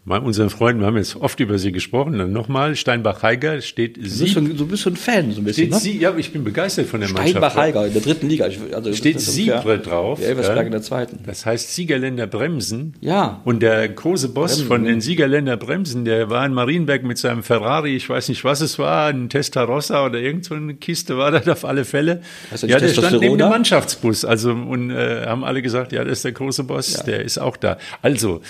[0.06, 4.02] bei unseren Freunden, wir haben jetzt oft über sie gesprochen, dann nochmal, Steinbach-Heiger steht Du
[4.02, 5.68] bist, ein- du bist ein Fan, so ein bisschen.
[5.68, 5.78] Steht Ne?
[5.80, 7.30] Sie, ja, ich bin begeistert von der Mannschaft.
[7.30, 8.46] Steinbach-Heiger in der dritten Liga.
[8.46, 10.20] Ich, also Steht ungefähr- drauf.
[10.20, 10.62] Ja, Elversberg ja.
[10.64, 11.18] in der zweiten.
[11.24, 12.94] Das heißt Siegerländer Bremsen.
[13.00, 13.40] Ja.
[13.44, 14.90] Und der große Boss Bremsen, von ja.
[14.92, 18.78] den Siegerländer Bremsen, der war in Marienberg mit seinem Ferrari, ich weiß nicht, was es
[18.78, 22.20] war, ein Testarossa oder irgend so eine Kiste war das auf alle Fälle.
[22.50, 24.24] Er ja, der stand neben dem Mannschaftsbus.
[24.26, 27.56] Also und äh, haben alle gesagt, ja, das ist der große Boss, der ist auch
[27.56, 27.78] da.
[28.02, 28.42] Also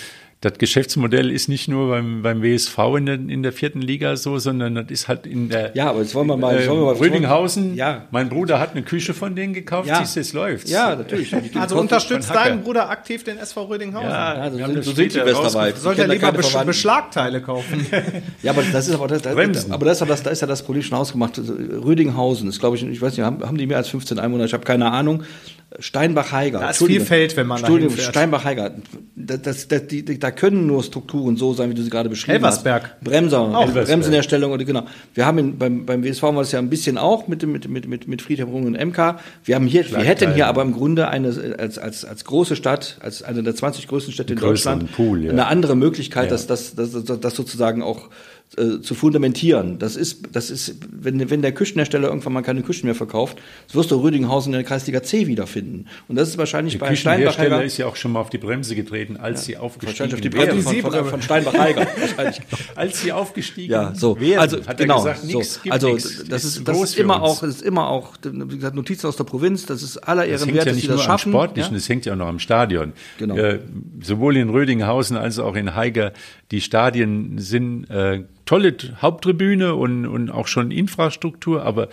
[0.44, 4.38] das Geschäftsmodell ist nicht nur beim, beim WSV in der, in der vierten Liga so,
[4.38, 6.84] sondern das ist halt in der Ja, aber jetzt wollen wir mal- äh, wollen wir
[6.86, 7.74] mal- Rödinghausen.
[7.74, 8.04] Ja.
[8.10, 9.96] Mein Bruder hat eine Küche von denen gekauft, Ja.
[10.00, 10.68] siehst du, es läuft.
[10.68, 11.34] Ja, natürlich.
[11.58, 14.10] Also unterstützt dein Bruder aktiv den SV Rödinghausen.
[14.10, 15.76] Ja, Ja, so sind, das so sind die Westerwald.
[15.78, 16.66] Sollte er lieber Besch Verwandten.
[16.66, 17.86] Beschlagteile kaufen.
[18.42, 19.72] Ja, aber das ist aber das, das, Bremsen.
[19.72, 21.38] aber das ist ja das, da ist ja das Problem schon ausgemacht.
[21.38, 24.44] Rödinghausen ist, glaube ich, ich weiß nicht, haben, haben die mehr als 15 Einwohner?
[24.44, 25.22] Ich habe keine Ahnung.
[25.78, 26.60] Steinbach-Heiger.
[26.60, 27.96] Da ist viel Feld, wenn man Entschuldigung.
[27.96, 28.72] Steinbach-Heiger.
[29.16, 32.08] Das, das, das, die, die, da können nur Strukturen so sein, wie du sie gerade
[32.08, 32.82] beschrieben Elversberg.
[32.82, 33.00] hast.
[33.00, 33.86] Bremser, Auch Elversberg.
[33.86, 34.84] Bremsenherstellung oder genau.
[35.14, 37.88] Wir haben in, beim, beim WSV war das ja ein bisschen auch mit, mit, mit,
[37.88, 39.18] mit, mit Friedhelm Runge und MK.
[39.44, 42.98] Wir haben hier, wir hätten hier aber im Grunde eine, als, als, als große Stadt,
[43.00, 45.32] als eine der 20 größten Städte in Deutschland, Pool, ja.
[45.32, 48.10] eine andere Möglichkeit, das, das, das, das, das sozusagen auch
[48.58, 49.78] äh, zu fundamentieren.
[49.78, 53.76] Das ist, das ist, wenn, wenn der Küchenhersteller irgendwann mal keine Küchen mehr verkauft, das
[53.76, 55.86] wirst du Rödinghausen in der Kreisliga C wiederfinden.
[56.08, 58.38] Und das ist wahrscheinlich Der bei Steinbach Küchenhersteller ist ja auch schon mal auf die
[58.38, 60.30] Bremse getreten, als sie aufgestiegen wahrscheinlich auf die.
[60.30, 61.86] Bremse von, von, von Steinbach-Heiger.
[61.98, 62.40] wahrscheinlich.
[62.74, 64.18] Als sie aufgestiegen Ja, so.
[64.18, 65.04] wären, also hat genau.
[65.04, 65.60] er gesagt, nix, so.
[65.62, 66.24] gibt also nix.
[66.28, 69.06] das ist ist, das groß ist immer auch, das ist immer auch, wie gesagt, Notizen
[69.06, 69.66] aus der Provinz.
[69.66, 71.32] Das ist aller Das Ehren wert, ja dass nicht sie das nur am schaffen.
[71.32, 71.78] Sportlichen, ja?
[71.78, 72.92] es hängt ja auch noch am Stadion.
[73.18, 73.36] Genau.
[73.36, 73.60] Äh,
[74.02, 76.12] sowohl in Rödinghausen als auch in Haiger,
[76.50, 81.88] die Stadien sind äh, tolle Haupttribüne und, und auch schon Infrastruktur, aber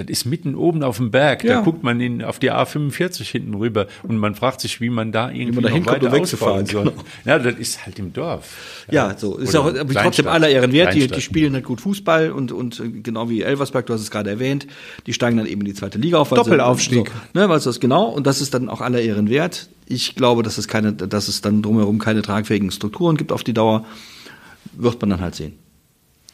[0.00, 1.44] das ist mitten oben auf dem Berg.
[1.44, 1.56] Ja.
[1.56, 5.12] Da guckt man in, auf die A45 hinten rüber und man fragt sich, wie man
[5.12, 6.84] da irgendwie man noch weiter wegzufahren, soll.
[6.84, 6.96] genau.
[7.24, 8.84] Ja, das ist halt im Dorf.
[8.90, 9.36] Ja, so.
[9.36, 10.94] Ist auch aber trotzdem aller Ehren wert.
[10.94, 14.10] Die, die spielen halt gut Fußball und, und äh, genau wie Elversberg, du hast es
[14.10, 14.66] gerade erwähnt,
[15.06, 16.30] die steigen dann eben in die zweite Liga auf.
[16.30, 17.10] Doppelaufstieg.
[17.34, 19.68] So, ne, weil das genau, und das ist dann auch aller Ehren wert.
[19.86, 23.54] Ich glaube, dass es keine, dass es dann drumherum keine tragfähigen Strukturen gibt auf die
[23.54, 23.84] Dauer.
[24.72, 25.54] Wird man dann halt sehen.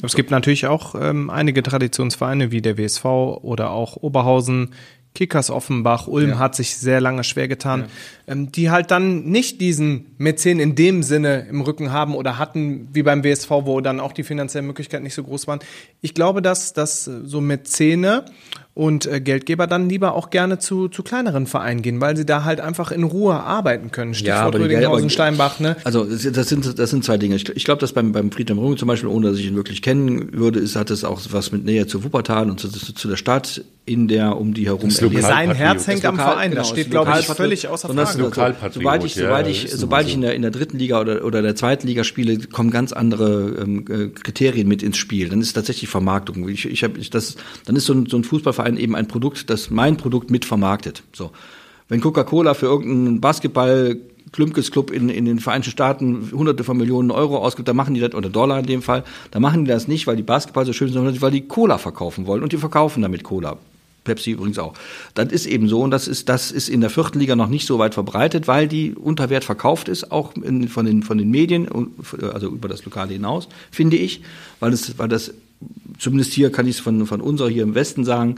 [0.03, 4.75] Es gibt natürlich auch ähm, einige Traditionsvereine wie der WSV oder auch Oberhausen,
[5.15, 7.87] Kickers Offenbach, Ulm hat sich sehr lange schwer getan, ähm,
[8.29, 13.03] die halt dann nicht diesen Mäzen in dem Sinne im Rücken haben oder hatten wie
[13.05, 15.61] beim WSV, wo dann auch die finanziellen Möglichkeiten nicht so groß waren.
[16.01, 18.25] Ich glaube, dass, dass äh, so Mäzene
[18.75, 22.45] und äh, Geldgeber dann lieber auch gerne zu, zu kleineren Vereinen gehen, weil sie da
[22.45, 24.13] halt einfach in Ruhe arbeiten können.
[24.13, 25.77] Stichwort Rödinghausen, aber- Steinbach, ne?
[25.85, 27.37] Also das das sind, das sind zwei Dinge.
[27.37, 29.81] Ich, ich glaube, dass beim, beim Friedhelm Runge zum Beispiel, ohne dass ich ihn wirklich
[29.83, 33.09] kennen würde, ist, hat es auch was mit Nähe zu Wuppertal und zu, zu, zu
[33.09, 35.01] der Stadt, in der um die herum Das.
[35.01, 38.11] Lokal- Sein Herz hängt am Verein, das genau, steht, ist glaube ich, völlig außer das
[38.11, 38.16] Frage.
[38.25, 40.09] Lokalpatriot, Sobald ich, sobald ja, ich, nun sobald so.
[40.09, 42.93] ich in der, in der dritten Liga oder, oder der zweiten Liga spiele, kommen ganz
[42.93, 45.29] andere ähm, äh, Kriterien mit ins Spiel.
[45.29, 46.49] Dann ist tatsächlich Vermarktung.
[46.49, 49.09] Ich, ich hab, ich, das, dann ist so ein, so ein Fußballverein Verein eben ein
[49.09, 51.03] Produkt, das mein Produkt mitvermarktet.
[51.13, 51.31] So.
[51.89, 53.97] Wenn Coca-Cola für irgendeinen Basketball
[54.33, 58.01] Klümpkes Club in, in den Vereinigten Staaten hunderte von Millionen Euro ausgibt, dann machen die
[58.01, 60.73] das, oder Dollar in dem Fall, dann machen die das nicht, weil die Basketball so
[60.73, 63.57] schön sind, sondern weil die Cola verkaufen wollen und die verkaufen damit Cola.
[64.07, 64.73] Pepsi übrigens auch.
[65.15, 67.67] Das ist eben so und das ist, das ist in der vierten Liga noch nicht
[67.67, 71.31] so weit verbreitet, weil die unter Wert verkauft ist, auch in, von, den, von den
[71.31, 71.69] Medien,
[72.33, 74.23] also über das Lokale hinaus, finde ich,
[74.61, 75.35] weil das, weil das
[75.99, 78.37] zumindest hier kann ich es von, von unserer hier im Westen sagen,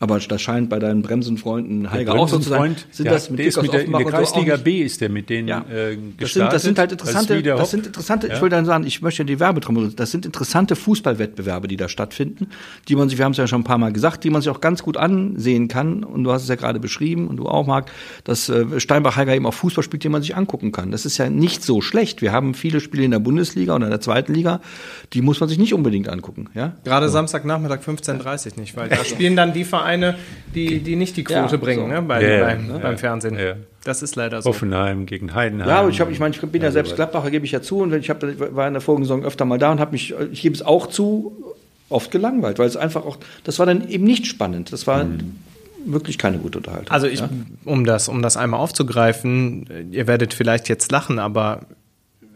[0.00, 2.74] aber das scheint bei deinen Bremsenfreunden Heike auch so zu sein.
[2.90, 5.64] Sind das mit, mit der, in der Kreisliga B ist der mit denen ja.
[5.70, 6.18] äh, gestartet.
[6.18, 8.34] Das sind, das sind halt interessante, das, das sind interessante, ja.
[8.34, 12.48] ich will dann sagen, ich möchte die Werbetrommel, das sind interessante Fußballwettbewerbe, die da stattfinden,
[12.88, 14.50] die man sich, wir haben es ja schon ein paar Mal gesagt, die man sich
[14.50, 16.02] auch ganz gut ansehen kann.
[16.02, 17.90] Und du hast es ja gerade beschrieben und du auch, Marc,
[18.24, 20.90] dass äh, Steinbach-Heiger eben auch Fußball spielt, den man sich angucken kann.
[20.90, 22.20] Das ist ja nicht so schlecht.
[22.20, 24.60] Wir haben viele Spiele in der Bundesliga oder in der zweiten Liga,
[25.12, 26.50] die muss man sich nicht unbedingt angucken.
[26.54, 26.72] Ja?
[26.82, 27.12] Gerade so.
[27.12, 30.16] Samstagnachmittag 15.30 Uhr nicht, weil da spielen dann die Vereine Vereine,
[30.54, 31.86] die, die nicht die Quote ja, bringen so.
[31.86, 32.78] ne, bei, ja, beim, ja.
[32.78, 33.38] beim, Fernsehen.
[33.84, 34.48] Das ist leider so.
[34.48, 35.68] Hoffenheim gegen Heidenheim.
[35.68, 37.80] Ja, ich, hab, ich meine, ich bin ja selbst Gladbacher, gebe ich ja zu.
[37.80, 40.42] Und ich hab, war in der vorigen Saison öfter mal da und habe mich, ich
[40.42, 41.54] gebe es auch zu,
[41.88, 44.72] oft gelangweilt, weil es einfach auch, das war dann eben nicht spannend.
[44.72, 45.36] Das war mhm.
[45.84, 46.90] wirklich keine gute Unterhaltung.
[46.90, 47.22] Also ich,
[47.64, 51.60] um das, um das einmal aufzugreifen, ihr werdet vielleicht jetzt lachen, aber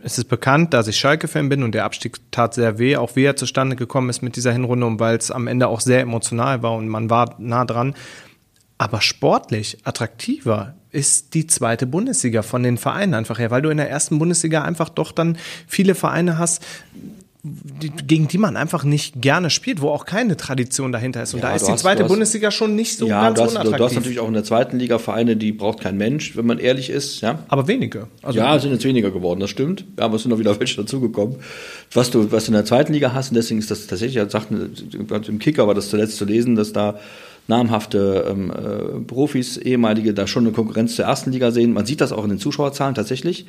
[0.03, 3.25] es ist bekannt, dass ich Schalke-Fan bin und der Abstieg tat sehr weh, auch wie
[3.25, 6.63] er zustande gekommen ist mit dieser Hinrunde und weil es am Ende auch sehr emotional
[6.63, 7.95] war und man war nah dran.
[8.79, 13.77] Aber sportlich attraktiver ist die zweite Bundesliga von den Vereinen einfach her, weil du in
[13.77, 15.37] der ersten Bundesliga einfach doch dann
[15.67, 16.65] viele Vereine hast,
[17.83, 21.35] die, gegen die man einfach nicht gerne spielt, wo auch keine Tradition dahinter ist.
[21.35, 23.51] Und ja, da ist die zweite hast, Bundesliga schon nicht so ja, ganz du hast,
[23.53, 23.79] unattraktiv.
[23.79, 26.59] Du hast natürlich auch in der zweiten Liga Vereine, die braucht kein Mensch, wenn man
[26.59, 27.21] ehrlich ist.
[27.21, 27.41] Ja?
[27.49, 28.09] Aber wenige.
[28.23, 29.85] Also ja, es sind jetzt weniger geworden, das stimmt.
[29.99, 31.37] Ja, aber es sind noch wieder welche dazugekommen.
[31.93, 34.29] Was du, was du in der zweiten Liga hast, und deswegen ist das tatsächlich, ja,
[34.29, 34.73] sagten,
[35.27, 36.99] im Kicker war das zuletzt zu lesen, dass da
[37.49, 41.73] namhafte ähm, äh, Profis, ehemalige, da schon eine Konkurrenz zur ersten Liga sehen.
[41.73, 43.47] Man sieht das auch in den Zuschauerzahlen tatsächlich.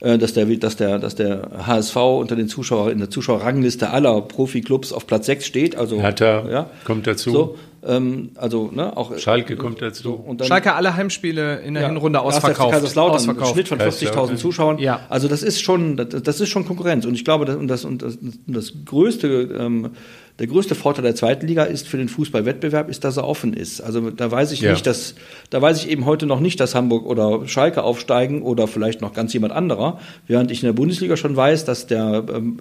[0.00, 4.20] Äh, dass der, dass der, dass der HSV unter den Zuschauern in der Zuschauerrangliste aller
[4.20, 5.76] Profiklubs auf Platz 6 steht.
[5.76, 7.30] Also Hertha ja, kommt dazu.
[7.30, 10.02] So, ähm, also ne, auch Schalke kommt dazu.
[10.02, 12.72] So, und dann, Schalke alle Heimspiele in der ja, Hinrunde ausverkauft.
[12.72, 13.52] Kaiserslautern, ausverkauft.
[13.52, 14.78] Schnitt von 40.000 Zuschauern.
[14.78, 15.00] Ja.
[15.08, 17.06] Also das ist schon, das, das, ist schon Konkurrenz.
[17.06, 19.26] Und ich glaube, das, und das, und das, das größte
[19.58, 19.92] ähm,
[20.38, 23.80] der größte Vorteil der zweiten Liga ist für den Fußballwettbewerb, ist, dass er offen ist.
[23.80, 24.72] Also da weiß ich ja.
[24.72, 25.14] nicht, dass,
[25.48, 29.14] da weiß ich eben heute noch nicht, dass Hamburg oder Schalke aufsteigen oder vielleicht noch
[29.14, 32.58] ganz jemand anderer, während ich in der Bundesliga schon weiß, dass der ähm,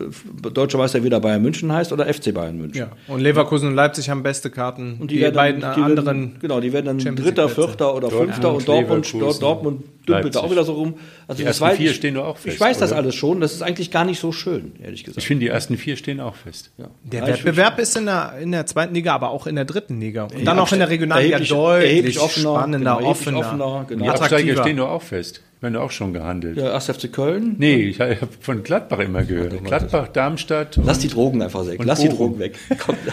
[0.54, 2.80] deutsche Meister wieder Bayern München heißt oder FC Bayern München.
[2.80, 3.14] Ja.
[3.14, 4.98] Und Leverkusen und Leipzig haben beste Karten.
[5.00, 6.06] Und die, die beiden dann, die anderen.
[6.06, 10.52] Werden, genau, die werden dann Dritter, Vierter oder Fünfter und Dortmund, Dortmund dümpelt da auch
[10.52, 10.96] wieder so rum.
[11.28, 12.56] Also die ersten vier stehen doch auch fest.
[12.56, 12.88] Ich weiß oder?
[12.88, 13.42] das alles schon.
[13.42, 15.20] Das ist eigentlich gar nicht so schön, ehrlich gesagt.
[15.20, 16.72] Ich finde, die ersten vier stehen auch fest.
[16.78, 16.88] Ja.
[17.04, 20.00] Der ja, Wettbewerb ist in der, in der zweiten Liga, aber auch in der dritten
[20.00, 20.24] Liga.
[20.26, 24.04] Und dann auch in der Regionalliga deutlich offener, spannender, genau, offener, offener genau.
[24.04, 25.42] Die Absteiger stehen doch auch fest.
[25.66, 26.58] Werden du auch schon gehandelt.
[26.58, 26.86] Ja, 1.
[26.86, 27.56] FC Köln?
[27.58, 29.64] Nee, ich habe von Gladbach immer gehört.
[29.64, 30.80] Gladbach, Darmstadt.
[30.84, 31.84] Lass die Drogen einfach weg.
[31.84, 32.60] Lass die Drogen weg.
[32.86, 32.96] Komm.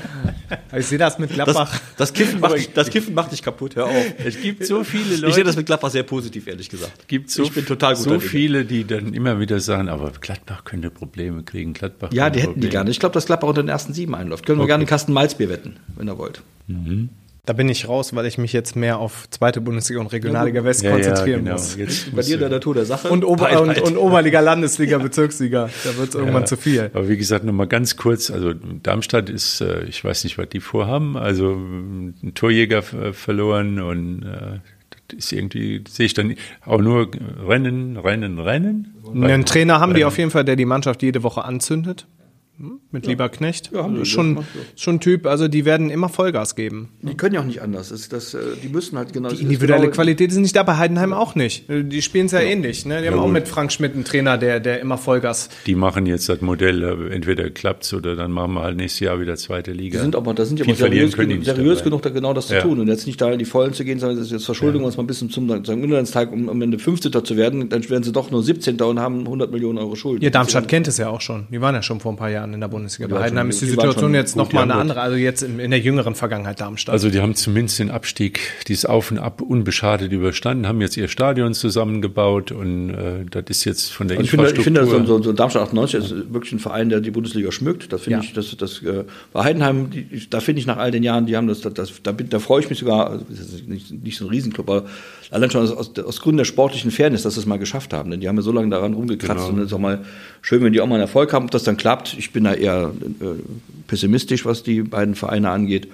[0.76, 1.70] Ich sehe das mit Gladbach.
[1.70, 4.14] Das, das, Kiffen macht dich, das Kiffen macht dich kaputt, hör auf.
[4.22, 5.28] Es gibt so viele Leute.
[5.28, 6.92] Ich sehe das mit Gladbach sehr positiv, ehrlich gesagt.
[7.00, 10.12] Es gibt so, ich bin total gut so viele, die dann immer wieder sagen, aber
[10.20, 11.72] Gladbach könnte Probleme kriegen.
[11.72, 12.68] Gladbach ja, die hätten Probleme.
[12.68, 12.90] die gerne.
[12.90, 14.44] Ich glaube, dass Gladbach unter den ersten sieben einläuft.
[14.44, 16.42] Können wir gerne einen Kasten Malzbier wetten, wenn ihr wollt.
[16.66, 17.08] Mhm.
[17.44, 20.84] Da bin ich raus, weil ich mich jetzt mehr auf zweite Bundesliga und Regionalliga West
[20.84, 21.54] ja, konzentrieren ja, genau.
[21.54, 21.74] muss.
[21.74, 23.08] Jetzt Bei dir der Natur der Sache.
[23.08, 25.68] Und, Ober und, und Oberliga, Landesliga, Bezirksliga.
[25.82, 26.92] Da wird es irgendwann zu viel.
[26.94, 28.30] Aber wie gesagt, nochmal ganz kurz.
[28.30, 31.16] Also Darmstadt ist, äh, ich weiß nicht, was die vorhaben.
[31.16, 34.60] Also ein Torjäger verloren und äh,
[35.08, 37.10] das ist irgendwie, sehe ich dann auch nur
[37.44, 38.94] Rennen, Rennen, Rennen.
[39.20, 39.96] Einen Trainer haben Rennen.
[39.96, 42.06] die auf jeden Fall, der die Mannschaft jede Woche anzündet.
[42.58, 42.80] Hm?
[42.90, 43.10] Mit ja.
[43.10, 43.70] Lieber Knecht.
[43.72, 44.60] Ja, haben die schon, gemacht, ja.
[44.76, 46.90] schon Typ, also die werden immer Vollgas geben.
[47.00, 47.88] Die können ja auch nicht anders.
[47.88, 49.30] Das, das, äh, die müssen halt genau.
[49.30, 51.64] Die individuelle genau, Qualität ist nicht da, bei Heidenheim auch nicht.
[51.68, 52.84] Die spielen es ja, ähnlich.
[52.84, 53.00] Ne?
[53.00, 55.48] Die haben auch mit Frank Schmidt einen Trainer, der, der immer Vollgas.
[55.66, 59.00] Die machen jetzt das Modell, äh, entweder klappt es oder dann machen wir halt nächstes
[59.00, 59.98] Jahr wieder zweite Liga.
[59.98, 62.80] Die sind aber, da sind ja seriös, genug, seriös genug, da genau das zu tun.
[62.80, 64.96] Und jetzt nicht da in die Vollen zu gehen, sondern das ist jetzt Verschuldung, was
[64.96, 67.12] mal ein bisschen zum Inlandstag, um am Ende 15.
[67.24, 68.80] zu werden, dann werden sie doch nur 17.
[68.82, 70.22] und haben 100 Millionen Euro Schulden.
[70.22, 71.46] Ja, Darmstadt kennt es ja auch schon.
[71.50, 73.18] Die waren ja schon vor ein paar Jahren in der Bundesliga.
[73.18, 76.14] Heidenheim ist die, die Situation jetzt nochmal eine andere, also jetzt in, in, der jüngeren
[76.14, 76.92] Vergangenheit Darmstadt.
[76.92, 81.08] Also die haben zumindest den Abstieg, dieses Auf und Ab unbeschadet überstanden, haben jetzt ihr
[81.08, 84.60] Stadion zusammengebaut und äh, das ist jetzt von der also Infrastruktur.
[84.60, 87.52] Ich finde, ich finde so, so, Darmstadt 98 ist wirklich ein Verein, der die Bundesliga
[87.52, 87.92] schmückt.
[87.92, 88.24] Das finde ja.
[88.24, 91.36] ich, das, das äh, bei Heidenheim, die, da finde ich nach all den Jahren, die
[91.36, 94.16] haben das, das, das da, da freue ich mich sogar, also, das ist nicht, nicht
[94.16, 94.86] so ein Riesenclub, aber
[95.32, 98.10] allein schon aus, aus, aus Gründen der sportlichen Fairness, dass sie es mal geschafft haben.
[98.10, 99.48] Denn die haben ja so lange daran rumgekratzt genau.
[99.48, 100.04] und es ist auch mal
[100.42, 102.14] schön, wenn die auch mal einen Erfolg haben, ob das dann klappt.
[102.18, 103.24] Ich bin da eher äh,
[103.88, 105.88] pessimistisch, was die beiden Vereine angeht.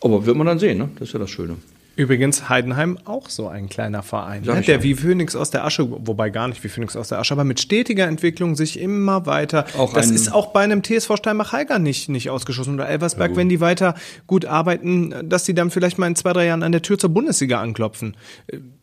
[0.00, 0.88] Aber wird man dann sehen, ne?
[0.98, 1.56] Das ist ja das Schöne.
[1.96, 4.60] Übrigens Heidenheim auch so ein kleiner Verein, ne?
[4.60, 4.82] der ja.
[4.82, 7.58] wie Phoenix aus der Asche, wobei gar nicht wie Phoenix aus der Asche, aber mit
[7.58, 9.64] stetiger Entwicklung sich immer weiter.
[9.78, 12.74] Auch das ist auch bei einem TSV Steinbach-Heiger nicht, nicht ausgeschlossen.
[12.74, 13.94] Oder Elversberg, wenn die weiter
[14.26, 17.08] gut arbeiten, dass die dann vielleicht mal in zwei, drei Jahren an der Tür zur
[17.08, 18.14] Bundesliga anklopfen.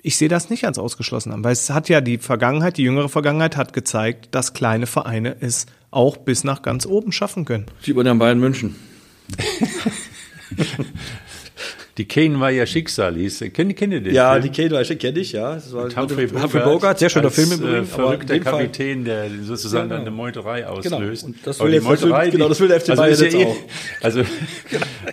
[0.01, 3.09] Ich sehe das nicht als ausgeschlossen an, weil es hat ja die Vergangenheit, die jüngere
[3.09, 7.67] Vergangenheit hat gezeigt, dass kleine Vereine es auch bis nach ganz oben schaffen können.
[7.79, 8.75] Sieht man ja in Bayern München.
[11.97, 13.43] Die Kane war ja Schicksal, hieß.
[13.53, 14.15] Kennt, kennt ihr den?
[14.15, 14.51] Ja, Film?
[14.51, 15.53] die Kane kenne ich, ja.
[15.53, 17.77] Das war Humphrey Humphrey Bogart, sehr schöner als, Film im äh, Übrigen.
[17.77, 20.01] in verrückter Kapitän, der sozusagen genau.
[20.01, 21.23] eine Meuterei auslöst.
[21.25, 23.25] Und das will jetzt- will- Meuterei, genau, das will der FC also Bayern ist ja
[23.27, 23.57] jetzt eh- auch.
[24.01, 24.19] Also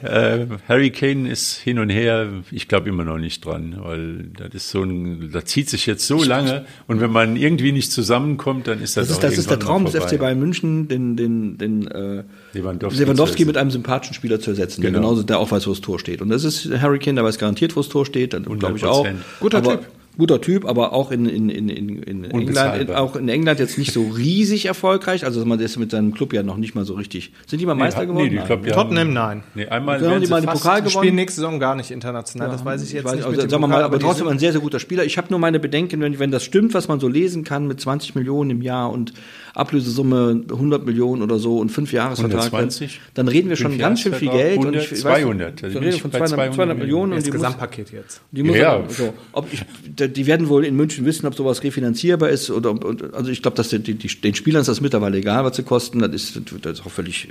[0.03, 4.55] äh, Harry Kane ist hin und her, ich glaube immer noch nicht dran, weil das
[4.55, 8.67] ist so ein, das zieht sich jetzt so lange und wenn man irgendwie nicht zusammenkommt,
[8.69, 9.95] dann ist das, Das ist, auch das ist der Traum des.
[9.97, 14.81] FC Bayern München, den, den, den äh, Lewandowski Lewandowski, mit einem sympathischen Spieler zu ersetzen,
[14.83, 15.03] der Genau.
[15.09, 16.21] genauso der auch weiß, wo das Tor steht.
[16.23, 18.85] Und das ist Harry Kane, der weiß garantiert, wo das Tor steht, dann glaube ich
[18.85, 19.05] auch.
[19.07, 19.15] 100%.
[19.41, 19.87] Guter aber, Typ.
[20.19, 23.93] Guter Typ, aber auch in, in, in, in, England, in, auch in England jetzt nicht
[23.93, 25.25] so riesig erfolgreich.
[25.25, 27.33] Also man ist mit seinem Club ja noch nicht mal so richtig.
[27.47, 28.29] Sind die mal Meister Nee, geworden?
[28.35, 28.67] Nee, ich glaub, Nein.
[28.67, 29.43] wir Tottenham, nein.
[29.55, 31.03] Nee, einmal haben die sie mal den Pokal Die gewonnen.
[31.05, 33.25] spielen nächste Saison gar nicht international, das weiß ich jetzt Weiß- nicht.
[33.25, 35.05] also, sagen wir Pokal, mal, aber die trotzdem ein sehr, sehr guter Spieler.
[35.05, 37.81] Ich habe nur meine Bedenken, wenn, wenn das stimmt, was man so lesen kann mit
[37.81, 39.15] 20 Millionen im Jahr und
[39.55, 43.01] Ablösesumme 100 Millionen oder so und fünf Jahresvertrag, 120?
[43.15, 44.59] dann reden wir schon ganz schön viel Geld.
[44.59, 47.19] 100, ich weiß- 200, also Wir reden ich von bei 200, 200 200 Millionen und
[47.27, 48.21] das Gesamtpaket jetzt.
[48.31, 48.83] die muss Ja.
[48.89, 49.63] so, ob ich,
[50.11, 53.57] die werden wohl in München wissen, ob sowas refinanzierbar ist oder und, also ich glaube,
[53.57, 56.01] dass die, die, die, den Spielern ist das mittlerweile egal, was sie kosten.
[56.01, 57.29] Das ist, das ist auch völlig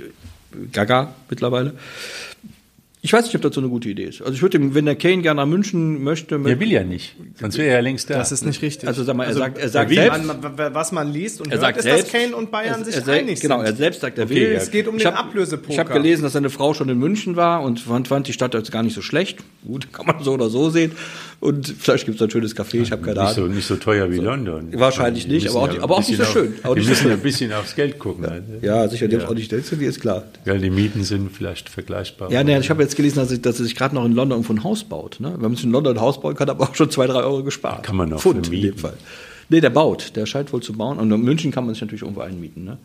[0.72, 1.74] gaga mittlerweile.
[3.02, 4.20] Ich weiß nicht, ob das so eine gute Idee ist.
[4.20, 7.16] Also ich würde, ihm, wenn der Kane gerne nach München möchte, Er will ja nicht,
[7.40, 8.18] sonst wäre er ja längst da.
[8.18, 8.86] Das ist nicht richtig.
[8.88, 10.42] Also sag mal, er sagt, er sagt selbst, man,
[10.74, 12.94] was man liest und er hört, sagt ist, selbst, dass Kane und Bayern er, sich
[12.96, 13.66] er, sel- einig genau, sind.
[13.68, 14.42] er selbst sagt, er Okay, will.
[14.52, 14.58] ja.
[14.58, 15.72] Es geht um ich den hab- Ablösepoker.
[15.72, 18.52] Ich habe gelesen, dass seine Frau schon in München war und fand, fand die Stadt
[18.52, 19.38] jetzt gar nicht so schlecht.
[19.66, 20.92] Gut, kann man so oder so sehen.
[21.40, 23.56] Und vielleicht gibt es ein schönes Café, ich habe keine nicht so, Ahnung.
[23.56, 24.68] nicht so teuer wie London.
[24.78, 26.54] Wahrscheinlich nicht, aber auch ja ein aber auch nicht so schön.
[26.62, 28.26] Auch die nicht so müssen ein bisschen aufs Geld gucken.
[28.28, 28.42] halt.
[28.60, 30.24] Ja, sicher, die haben auch nicht die ist klar.
[30.44, 32.30] Ja, die Mieten sind vielleicht vergleichbar.
[32.30, 34.38] Ja, ne, ich habe jetzt gelesen, dass, ich, dass er sich gerade noch in London
[34.38, 35.18] irgendwo ein Haus baut.
[35.18, 35.32] Ne?
[35.32, 37.20] Wenn man sich in London ein Haus bauen kann, hat man auch schon zwei, drei
[37.20, 37.84] Euro gespart.
[37.84, 38.72] Kann man noch Pfund in vermieten.
[38.72, 38.94] dem Fall.
[39.48, 40.16] Nee, der baut.
[40.16, 40.98] Der scheint wohl zu bauen.
[40.98, 42.64] Und in München kann man sich natürlich irgendwo einmieten.
[42.64, 42.76] Ne?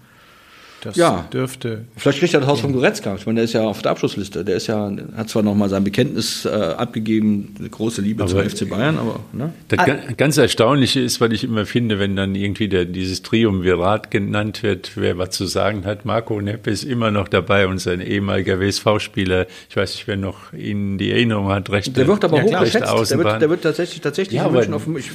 [0.86, 1.28] Das Ja.
[1.34, 1.86] dürfte.
[1.98, 3.16] Vielleicht kriegt er das Haus von Goretzka.
[3.16, 4.46] Ich meine, der ist ja auf der Abschlussliste.
[4.46, 8.40] Der ist ja, hat zwar noch mal sein Bekenntnis äh, abgegeben, eine große Liebe zum
[8.40, 9.52] Aber- FC Bayern, aber ne?
[9.68, 14.12] Das ga- ganz Erstaunliche ist, was ich immer finde, wenn dann irgendwie der, dieses Triumvirat
[14.12, 16.06] genannt wird, wer was zu sagen hat.
[16.06, 20.54] Marco Neppe ist immer noch dabei und sein ehemaliger WSV-Spieler, ich weiß nicht, wer noch
[20.54, 21.96] ihn die Erinnerung hat, recht.
[21.98, 23.12] Der wird aber hoch rechte geschätzt.
[23.12, 25.10] Der wird, der wird tatsächlich, tatsächlich Ja, in auf dem, ich,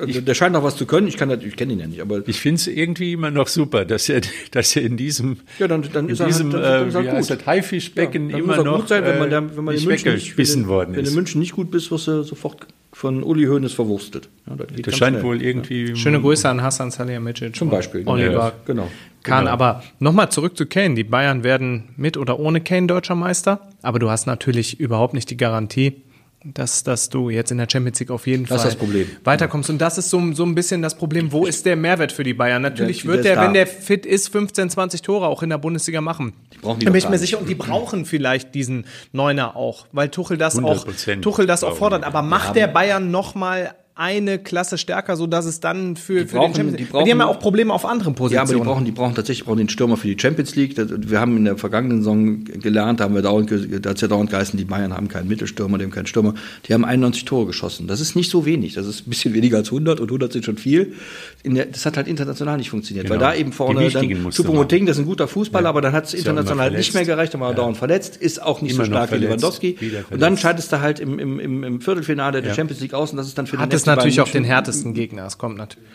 [0.00, 1.06] also der scheint noch was zu können.
[1.08, 3.48] Ich kann natürlich, ich kenne ihn ja nicht, aber Ich finde es irgendwie immer noch
[3.48, 4.20] super, dass er,
[4.52, 6.94] dass er in diesem, Ja, dann- dann in ist er halt- diesem dann- dann ist
[6.94, 7.30] er äh, gut.
[7.30, 9.80] das, Haifischbecken dann immer er noch gut sein, wenn man, äh, da, wenn man in
[9.80, 11.10] nicht München nicht, wenn, worden wenn ist.
[11.10, 14.28] in München nicht gut bist, wirst du sofort von Uli Hoeneß verwurstet.
[14.48, 15.22] Ja, das geht Das scheint schnell.
[15.24, 15.96] wohl irgendwie.
[15.96, 17.56] Schöne Grüße an Hassan Salihamidzic.
[17.56, 18.02] Zum Beispiel.
[18.06, 18.88] Oliver Ja, genau.
[19.22, 19.48] Kahn.
[19.48, 20.94] Aber nochmal zurück zu Kane.
[20.94, 23.68] Die Bayern werden mit oder ohne Kane deutscher Meister.
[23.80, 26.02] Aber du hast natürlich überhaupt nicht die Garantie,
[26.44, 29.08] dass, dass du jetzt in der Champions League auf jeden Das ist Fall das Problem.
[29.24, 29.70] weiterkommst.
[29.70, 31.30] Und das ist so, so ein bisschen das Problem.
[31.32, 32.62] Wo ist der Mehrwert für die Bayern?
[32.62, 35.58] Natürlich Der- wird der der, wenn der fit ist, 15, 20 Tore auch in der
[35.58, 36.32] Bundesliga machen.
[36.60, 37.38] brauchen die da bin ich mir sicher.
[37.38, 41.76] Und die brauchen vielleicht diesen Neuner auch, weil Tuchel das auch, 100% Tuchel das auch
[41.76, 42.02] fordert.
[42.02, 42.06] die.
[42.06, 46.36] Aber macht der Bayern noch mal eine Klasse stärker, so dass es dann für, für
[46.36, 46.94] brauchen- den Champions die League.
[46.94, 48.48] Weil Die haben ja brauchen- auch Probleme auf anderen Ja, Positionen.
[48.50, 50.74] aber die brauchen, die brauchen tatsächlich brauchen den Stürmer für die Champions League.
[50.76, 53.50] Das, wir haben in der vergangenen Saison gelernt, da haben wir dauernd,
[53.84, 56.34] da hat ja dauernd geheißen, die Bayern haben keinen Mittelstürmer, die haben keinen Stürmer.
[56.66, 57.86] Die haben 91 Tore geschossen.
[57.86, 58.74] Das ist nicht so wenig.
[58.74, 60.94] Das ist ein bisschen weniger als 100 und 100 sind schon viel.
[61.42, 63.20] In der, das hat halt international nicht funktioniert, Genau.
[63.20, 66.04] weil da eben Die vorne dann Choupo-Moting, das ist ein guter Fußballer, aber dann hat
[66.06, 68.72] es Ist ja international nicht mehr gereicht, dann war er dauernd verletzt, ist auch nicht
[68.74, 69.76] Immer so stark wie Lewandowski.
[70.10, 70.42] Und dann verletzt.
[70.42, 72.54] scheidest du halt im, im, im, im Viertelfinale der Ja.
[72.56, 74.44] Champions League aus und das ist dann für hat den es Bayern natürlich auch den
[74.44, 75.26] härtesten Gegner.
[75.26, 75.88] Es kommt natürlich.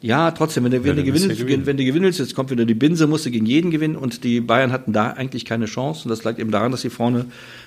[0.00, 1.64] ja, trotzdem, wenn du, wenn, Ja, du gewinnst, gewinnen.
[1.66, 4.40] wenn du gewinnst, jetzt kommt wieder die Binse, musst du gegen jeden gewinnen und die
[4.40, 7.24] Bayern hatten da eigentlich keine Chance und das lag eben daran, dass sie vorne,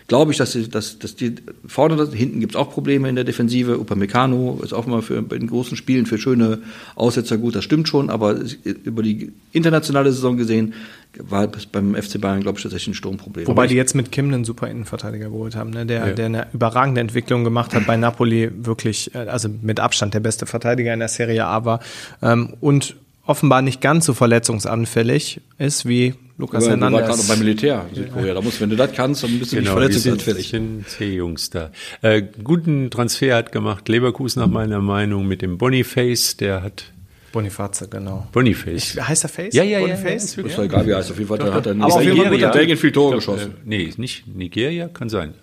[0.08, 1.34] glaube ich, dass sie, dass, dass die
[1.66, 3.80] vorne, hinten gibt's auch Probleme in der Defensive.
[3.80, 6.60] Upamecano ist auch immer für in großen Spielen für schöne
[6.96, 10.74] Aussetzer gut, das stimmt schon, aber es- über die internationale Saison gesehen
[11.22, 13.48] war beim FC Bayern, glaube ich, tatsächlich ein Sturmproblem.
[13.48, 15.86] Wobei die jetzt mit Kim einen super Innenverteidiger geholt haben, ne?
[15.86, 20.20] der, der eine überragende Entwicklung gemacht hat bei Napoli, wirklich, äh, also mit Abstand der
[20.20, 21.80] beste Verteidiger in der Serie A war
[22.22, 22.96] ähm, und
[23.26, 27.28] offenbar nicht ganz so verletzungsanfällig ist wie Lukas aber du war gerade Hernandez.
[27.28, 28.34] beim Militär in Südkorea.
[28.36, 30.50] Da musst, wenn du das kannst, dann bist du Genau, nicht die sind, verletzungsanfällig.
[30.50, 31.72] sind C-Jungs da.
[32.02, 36.86] Äh, guten Transfer hat gemacht Leverkusen nach meiner Meinung mit dem Boniface, der hat
[37.32, 38.28] Boniface, genau.
[38.32, 38.96] Boniface.
[39.00, 39.54] Heißt der Face?
[39.54, 40.04] Ja, ja, ja, Boniface?
[40.10, 41.12] ja, ist wirklich- Ist doch egal, wie er heißt.
[41.12, 43.56] Auf jeden Fall hat er in Belgien viel Tore Ich glaub, geschossen.
[43.58, 45.34] äh, Nee, nicht Nigeria, kann sein.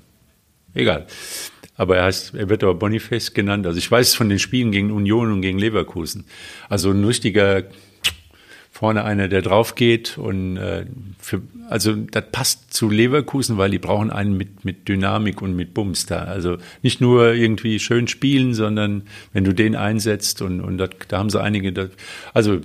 [0.75, 1.07] egal.
[1.77, 3.67] Aber er heißt, er wird aber Boniface genannt.
[3.67, 6.25] Also ich weiß es von den Spielen gegen Union und gegen Leverkusen.
[6.69, 7.65] Also ein richtiger
[8.75, 10.85] vorne einer, der drauf geht und äh,
[11.21, 15.75] für, also das passt zu Leverkusen, weil die brauchen einen mit mit Dynamik und mit
[15.75, 16.25] Bums da.
[16.25, 19.03] Also nicht nur irgendwie schön spielen, sondern
[19.33, 21.73] wenn du den einsetzt und und das, da haben sie einige.
[21.73, 21.91] Das,
[22.33, 22.59] also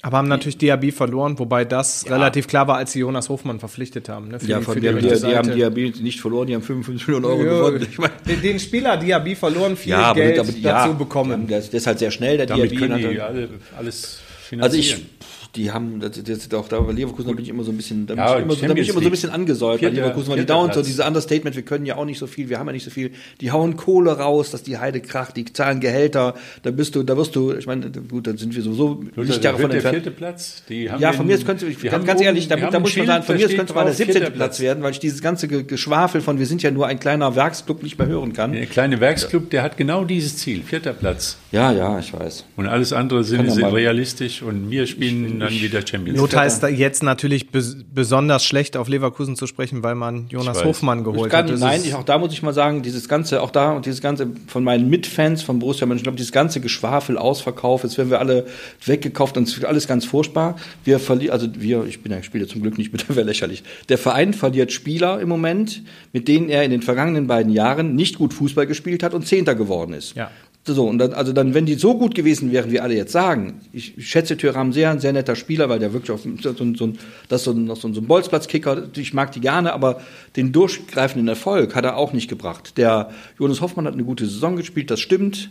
[0.00, 2.14] aber haben natürlich Diaby verloren, wobei das ja.
[2.14, 4.28] relativ klar war, als sie Jonas Hofmann verpflichtet haben.
[4.28, 7.26] Ne, ja, die, von die, die, die, haben Diaby nicht verloren, die haben 55 Millionen
[7.26, 7.86] Euro ja, gewonnen.
[7.90, 8.10] Ich mein,
[8.42, 11.46] den Spieler Diaby verloren, viel ja, Geld aber, aber, dazu bekommen.
[11.48, 12.76] Das, das ist halt sehr schnell, der Damit Diaby.
[12.76, 14.62] Können die alle, alles finanzieren.
[14.62, 15.13] Also ich,
[15.56, 18.06] die haben, das, das auch da bei Leverkusen da bin ich immer so ein bisschen,
[18.06, 20.30] da bin, ja, ich, immer, da bin ich immer so ein bisschen angesäuert bei Leverkusen,
[20.30, 22.66] weil die dauernd so diese Understatement, wir können ja auch nicht so viel, wir haben
[22.66, 26.34] ja nicht so viel, die hauen Kohle raus, dass die Heide kracht, die zahlen Gehälter,
[26.62, 29.70] da bist du, da wirst du, ich meine, gut, dann sind wir sowieso Lichtjahre von
[29.70, 29.94] entfernt.
[29.94, 32.80] Der vierte Platz, die haben ja, von mir könnte ich, ganz, ganz ehrlich, da, da
[32.80, 34.32] muss man sagen, von mir könnte mal der 17.
[34.32, 37.82] Platz werden, weil ich dieses ganze Geschwafel von, wir sind ja nur ein kleiner Werksclub
[37.82, 38.52] nicht mehr hören kann.
[38.52, 41.38] Der kleine Werksclub, der hat genau dieses Ziel, vierter Platz.
[41.54, 42.46] Ja, ja, ich weiß.
[42.56, 47.04] Und alles andere sind, sind realistisch und wir spielen dann wieder Champions Not heißt jetzt
[47.04, 51.58] natürlich besonders schlecht auf Leverkusen zu sprechen, weil man Jonas Hofmann geholt kann, hat.
[51.60, 54.26] Nein, ich, auch da muss ich mal sagen, dieses ganze, auch da und dieses ganze
[54.48, 58.46] von meinen Mitfans von Borussia Mönchengladbach, dieses ganze Geschwafel, Ausverkauf, jetzt werden wir alle
[58.84, 60.56] weggekauft und es wird alles ganz furchtbar.
[60.82, 63.62] Wir verlieren, also wir, ich bin ja Spieler zum Glück nicht mit, wäre lächerlich.
[63.88, 65.82] Der Verein verliert Spieler im Moment,
[66.12, 69.54] mit denen er in den vergangenen beiden Jahren nicht gut Fußball gespielt hat und Zehnter
[69.54, 70.16] geworden ist.
[70.16, 70.32] Ja.
[70.66, 73.60] So, und dann, also dann, wenn die so gut gewesen wären, wie alle jetzt sagen,
[73.72, 76.92] ich schätze Thüram sehr, ein sehr netter Spieler, weil der wirklich auf so, so, so,
[77.28, 80.00] das ist so, noch so, so ein Bolzplatzkicker, ich mag die gerne, aber
[80.36, 82.78] den durchgreifenden Erfolg hat er auch nicht gebracht.
[82.78, 85.50] Der Jonas Hoffmann hat eine gute Saison gespielt, das stimmt.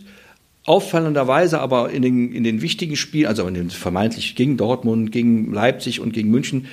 [0.64, 5.52] Auffallenderweise aber in den, in den wichtigen Spielen, also in den vermeintlich gegen Dortmund, gegen
[5.52, 6.66] Leipzig und gegen München,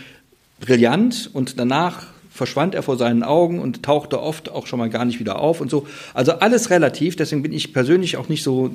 [0.62, 5.04] brillant und danach verschwand er vor seinen Augen und tauchte oft auch schon mal gar
[5.04, 5.86] nicht wieder auf und so.
[6.14, 8.72] Also alles relativ, deswegen bin ich persönlich auch nicht so,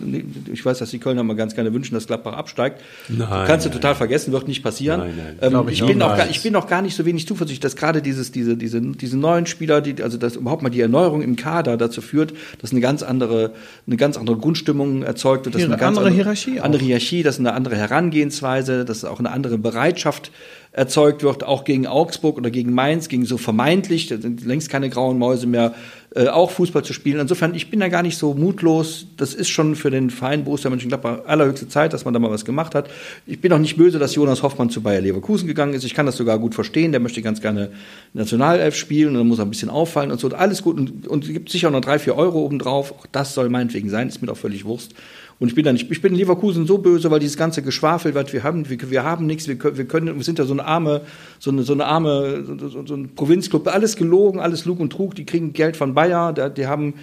[0.53, 2.83] ich weiß, dass die Kölner mal ganz gerne wünschen, dass Gladbach absteigt.
[3.09, 5.01] Nein, Kannst du total vergessen, wird nicht passieren.
[5.01, 5.53] Nein, nein.
[5.55, 7.77] Ähm, ich, ich bin auch gar, ich bin auch gar nicht so wenig zuversichtlich, dass
[7.77, 11.37] gerade dieses, diese, diese, diese neuen Spieler, die, also dass überhaupt mal die Erneuerung im
[11.37, 13.53] Kader dazu führt, dass eine ganz andere,
[13.87, 17.55] eine ganz andere Grundstimmung erzeugt wird, dass eine ganz andere Hierarchie, andere Hierarchie, dass eine
[17.55, 20.31] andere Herangehensweise, dass auch eine andere Bereitschaft
[20.77, 24.91] erzeugt wird, auch gegen Augsburg oder gegen Mainz, gegen so vermeintlich, da sind längst keine
[24.91, 25.75] grauen Mäuse mehr,
[26.17, 27.21] äh, auch Fußball zu spielen.
[27.21, 29.07] Insofern, ich bin da gar nicht so mutlos.
[29.19, 32.47] Das ist schon für den Verein Borussia Mönchengladbach allerhöchste Zeit, dass man da mal was
[32.47, 32.89] gemacht hat.
[33.27, 35.85] Ich bin auch nicht böse, dass Jonas Hoffmann zu Bayer Leverkusen gegangen ist.
[35.85, 36.93] Ich kann das sogar gut verstehen.
[36.93, 37.71] Der möchte ganz gerne
[38.15, 40.29] Nationalelf spielen und dann muss er ein bisschen auffallen und so.
[40.31, 40.79] Alles gut.
[40.79, 42.93] Und, und gibt sicher noch drei, vier Euro obendrauf.
[42.93, 44.09] Auch das soll meinetwegen sein.
[44.09, 44.95] Ist mir doch völlig Wurst.
[45.39, 48.15] Und ich bin da nicht, ich bin in Leverkusen so böse, weil dieses ganze Geschwafel,
[48.15, 50.65] was wir haben, wir, wir haben nichts, wir, wir können, wir sind ja so eine
[50.65, 51.03] arme,
[51.39, 55.15] so eine, so eine arme, so, so ein Provinzclub, alles gelogen, alles Lug und Trug,
[55.15, 56.95] die kriegen Geld von Bayer, die, die haben,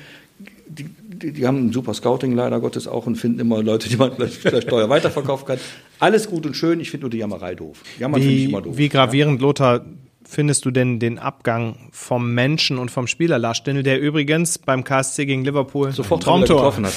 [0.67, 3.97] die, die, die, haben ein super Scouting leider Gottes auch und finden immer Leute, die
[3.97, 5.59] man vielleicht, vielleicht teuer weiterverkaufen kann.
[5.99, 7.81] Alles gut und schön, ich finde nur die Jammerei doof.
[7.99, 8.77] Jammern finde ich immer doof.
[8.77, 9.85] Wie gravierend, Lothar,
[10.33, 14.83] findest du denn den Abgang vom Menschen und vom Spieler Lars Stindl, der übrigens beim
[14.83, 16.93] KSC gegen Liverpool sofort Traumtor getroffen hat?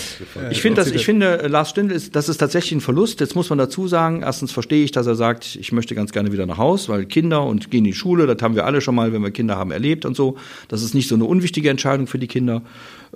[0.50, 3.20] Ich finde, das, ich finde, äh, Lars Stindl ist, das ist tatsächlich ein Verlust.
[3.20, 6.32] Jetzt muss man dazu sagen, erstens verstehe ich, dass er sagt, ich möchte ganz gerne
[6.32, 8.94] wieder nach Haus, weil Kinder und gehen in die Schule, das haben wir alle schon
[8.94, 10.36] mal, wenn wir Kinder haben, erlebt und so.
[10.68, 12.62] Das ist nicht so eine unwichtige Entscheidung für die Kinder.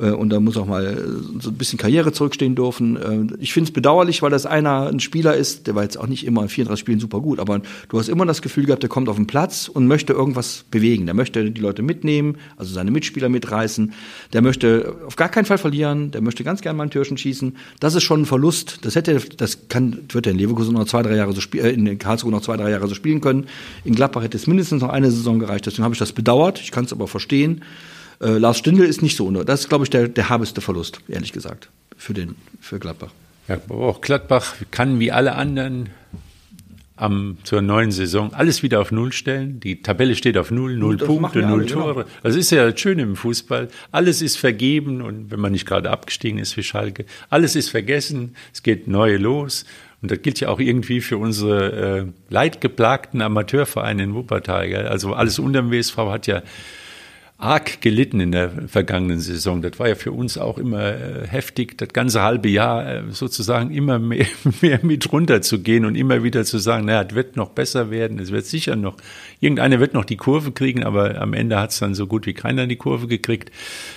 [0.00, 2.96] Äh, und da muss auch mal äh, so ein bisschen Karriere zurückstehen dürfen.
[2.96, 6.06] Äh, ich finde es bedauerlich, weil das einer ein Spieler ist, der war jetzt auch
[6.06, 8.90] nicht immer in 34 Spielen super gut, aber du hast immer das Gefühl gehabt, der
[8.90, 11.06] kommt auf den Platz und möchte irgendwas bewegen.
[11.06, 13.92] Der möchte die Leute mitnehmen, also seine Mitspieler mitreißen.
[14.32, 16.10] Der möchte auf gar keinen Fall verlieren.
[16.10, 17.56] Der möchte ganz gerne mal ein Türchen schießen.
[17.80, 18.78] Das ist schon ein Verlust.
[18.82, 21.98] Das hätte, das kann, wird er in Leverkusen noch zwei, drei Jahre so spielen, in
[21.98, 23.46] Karlsruhe noch zwei, drei Jahre so spielen können.
[23.84, 25.66] In Gladbach hätte es mindestens noch eine Saison gereicht.
[25.66, 26.60] Deswegen habe ich das bedauert.
[26.60, 27.62] Ich kann es aber verstehen.
[28.20, 29.30] Äh, Lars Stindl ist nicht so.
[29.30, 29.44] Ne?
[29.44, 33.10] Das ist, glaube ich, der, der habeste Verlust, ehrlich gesagt, für, den, für Gladbach.
[33.48, 35.90] Ja, aber auch Gladbach kann wie alle anderen
[37.00, 39.58] am, zur neuen Saison alles wieder auf Null stellen.
[39.60, 41.80] Die Tabelle steht auf Null, Null Punkte, Null genau.
[41.80, 41.94] Tore.
[42.04, 42.06] Genau.
[42.22, 43.68] Das ist ja das Schöne im Fußball.
[43.90, 48.36] Alles ist vergeben und wenn man nicht gerade abgestiegen ist wie Schalke, alles ist vergessen.
[48.52, 49.64] Es geht neu los.
[50.02, 54.68] Und das gilt ja auch irgendwie für unsere äh, leidgeplagten Amateurvereine in Wuppertal.
[54.68, 54.86] Gell?
[54.86, 56.42] Also alles unter dem WSV hat ja
[57.40, 59.62] arg gelitten in der vergangenen Saison.
[59.62, 63.70] Das war ja für uns auch immer äh, heftig, das ganze halbe Jahr äh, sozusagen
[63.70, 64.26] immer mehr,
[64.60, 68.30] mehr mit runterzugehen und immer wieder zu sagen, naja, es wird noch besser werden, es
[68.30, 68.96] wird sicher noch,
[69.40, 72.34] irgendeiner wird noch die Kurve kriegen, aber am Ende hat es dann so gut wie
[72.34, 73.50] keiner die Kurve gekriegt.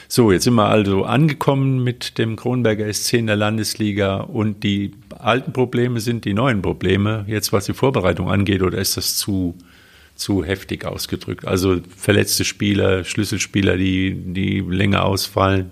[0.07, 4.91] So, jetzt sind wir also angekommen mit dem Kronberger SC in der Landesliga und die
[5.19, 9.55] alten Probleme sind die neuen Probleme, jetzt was die Vorbereitung angeht, oder ist das zu
[10.15, 11.45] zu heftig ausgedrückt.
[11.45, 15.71] Also verletzte Spieler, Schlüsselspieler, die, die länger ausfallen.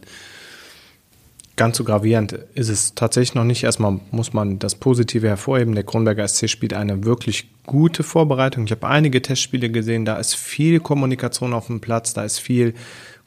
[1.58, 3.64] Ganz so gravierend ist es tatsächlich noch nicht.
[3.64, 5.76] Erstmal muss man das Positive hervorheben.
[5.76, 8.66] Der Kronberger SC spielt eine wirklich gute Vorbereitung.
[8.66, 12.74] Ich habe einige Testspiele gesehen, da ist viel Kommunikation auf dem Platz, da ist viel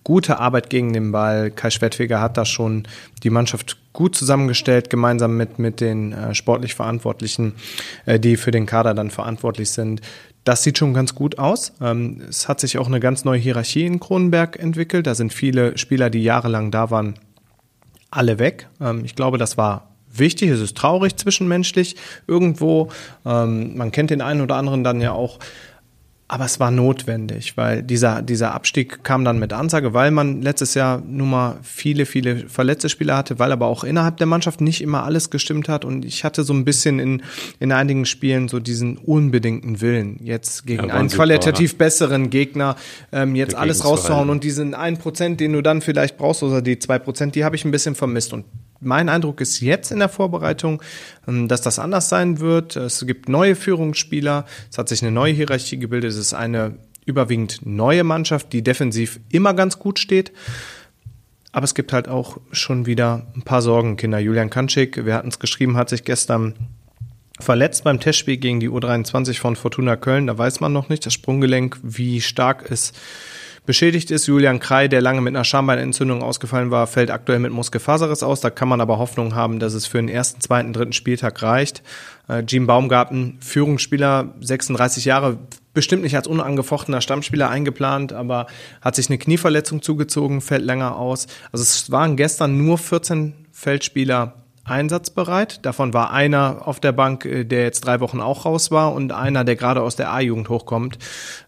[0.05, 1.51] gute Arbeit gegen den Ball.
[1.51, 2.87] Kai Schwertfeger hat da schon
[3.23, 7.55] die Mannschaft gut zusammengestellt, gemeinsam mit, mit den äh, sportlich Verantwortlichen,
[8.05, 10.03] äh, die für den Kader dann verantwortlich sind.
[10.45, 11.73] Das sieht schon ganz gut aus.
[11.81, 15.07] Ähm, es hat sich auch eine ganz neue Hierarchie in Kronenberg entwickelt.
[15.07, 17.15] Da sind viele Spieler, die jahrelang da waren,
[18.11, 18.69] alle weg.
[18.81, 20.51] Ähm, ich glaube, das war wichtig.
[20.51, 22.91] Es ist traurig zwischenmenschlich irgendwo.
[23.25, 25.39] Ähm, man kennt den einen oder anderen dann ja auch
[26.27, 30.73] aber es war notwendig, weil dieser, dieser Abstieg kam dann mit Ansage, weil man letztes
[30.73, 34.81] Jahr nun mal viele, viele verletzte Spieler hatte, weil aber auch innerhalb der Mannschaft nicht
[34.81, 35.85] immer alles gestimmt hat.
[35.85, 37.23] Und ich hatte so ein bisschen in,
[37.61, 42.77] in einigen Spielen so diesen unbedingten Willen, jetzt gegen ja, einen qualitativ super, besseren Gegner
[43.13, 44.31] ähm, jetzt alles rauszuhauen.
[44.31, 47.55] Und diesen einen Prozent, den du dann vielleicht brauchst, oder die zwei Prozent, die habe
[47.55, 48.33] ich ein bisschen vermisst.
[48.33, 48.47] Und
[48.85, 50.83] mein Eindruck ist jetzt in der Vorbereitung,
[51.27, 52.77] ähm, dass das anders sein wird.
[52.77, 56.77] Es gibt neue Führungsspieler, es hat sich eine neue Hierarchie gebildet, es ist eine
[57.07, 60.33] überwiegend neue Mannschaft, die defensiv immer ganz gut steht.
[61.53, 64.19] Aber es gibt halt auch schon wieder ein paar Sorgenkinder.
[64.19, 66.55] Julian Kanschik, wir hatten es geschrieben, hat sich gestern
[67.39, 70.27] verletzt beim Testspiel gegen die U23 von Fortuna Köln.
[70.27, 72.93] Da weiß man noch nicht, das Sprunggelenk, wie stark es
[73.67, 74.27] beschädigt ist.
[74.27, 78.41] Julian Krei, der lange mit einer Schambeinentzündung ausgefallen war, fällt aktuell mit Muskelfaserriss aus.
[78.41, 81.83] Da kann man aber Hoffnung haben, dass es für den ersten, zweiten, dritten Spieltag reicht.
[82.29, 85.39] Äh, Jim Baumgarten, Führungsspieler, 36 Jahre,
[85.73, 88.47] bestimmt nicht als unangefochtener Stammspieler eingeplant, aber
[88.81, 91.27] hat sich eine Knieverletzung zugezogen, fällt länger aus.
[91.53, 95.65] Also es waren gestern nur 14 Feldspieler einsatzbereit.
[95.65, 99.13] Davon war einer auf der Bank, äh, der jetzt drei Wochen auch raus war und
[99.13, 100.99] einer, der gerade aus der A-Jugend hochkommt.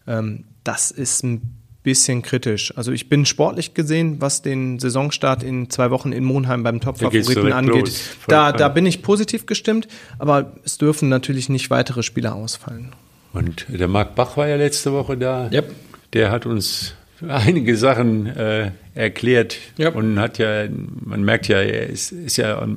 [0.07, 1.56] Ähm, das ist ein
[1.87, 2.73] bisschen kritisch.
[2.75, 7.53] Also ich bin sportlich gesehen, was den Saisonstart in zwei Wochen in Monheim beim Top-Favoriten
[7.53, 7.93] angeht.
[8.27, 9.87] Da, da bin ich positiv gestimmt,
[10.19, 12.91] aber es dürfen natürlich nicht weitere Spieler ausfallen.
[13.31, 15.49] Und der Marc Bach war ja letzte Woche da.
[15.49, 15.73] Yep.
[16.11, 16.93] Der hat uns
[17.25, 19.95] einige Sachen äh, erklärt yep.
[19.95, 20.67] und hat ja,
[21.05, 22.67] man merkt ja, er ist, ist ja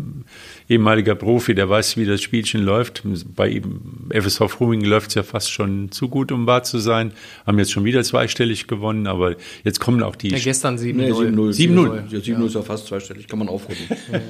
[0.70, 3.02] ehemaliger Profi, der weiß, wie das Spielchen läuft.
[3.34, 7.12] Bei ihm, FSV Fruing läuft es ja fast schon zu gut, um wahr zu sein.
[7.44, 10.28] Haben jetzt schon wieder zweistellig gewonnen, aber jetzt kommen auch die.
[10.28, 10.92] Ja, gestern 7-0.
[10.92, 11.56] Nee, 7-0.
[11.56, 12.12] 7-0.
[12.12, 13.84] Ja, 7-0 ist ja fast zweistellig, kann man aufrunden.
[14.12, 14.20] ja.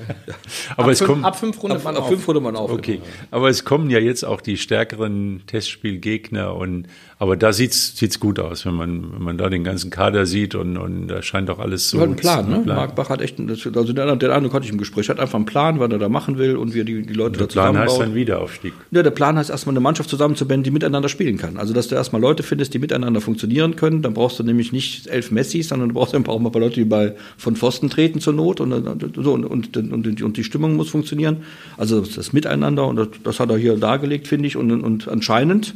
[0.76, 1.24] Aber ab es kommen.
[1.24, 2.07] Ab 5 rundet man ab, auf.
[2.07, 2.70] Ab 5 rundet man auf.
[2.70, 3.01] Okay.
[3.30, 6.86] Aber es kommen ja jetzt auch die stärkeren Testspielgegner und,
[7.18, 10.55] aber da sieht's, sieht's gut aus, wenn man, wenn man da den ganzen Kader sieht
[10.55, 11.99] und, und da scheint doch alles so.
[11.99, 12.61] Hat einen Plan, ne?
[12.61, 12.76] Plan.
[12.76, 15.47] Marc Bach hat echt, also der, der Eindruck hatte ich im Gespräch, hat einfach einen
[15.47, 17.49] Plan, was er da machen machen will und wie er die, die Leute der da
[17.49, 17.74] zusammenbaut.
[17.74, 18.72] Der Plan heißt dann Wiederaufstieg.
[18.91, 21.57] Ja, der Plan heißt erstmal eine Mannschaft zusammenzubinden, die miteinander spielen kann.
[21.57, 24.03] Also, dass du erstmal Leute findest, die miteinander funktionieren können.
[24.03, 26.61] Dann brauchst du nämlich nicht elf Messis, sondern du brauchst einfach auch mal ein paar
[26.61, 28.70] Leute, die bei, von Pfosten treten zur Not und,
[29.16, 31.39] so, und, und, und, und die Stimmung muss funktionieren.
[31.76, 34.57] Also, das Miteinander und das, das hat er hier dargelegt, finde ich.
[34.57, 35.74] Und, und anscheinend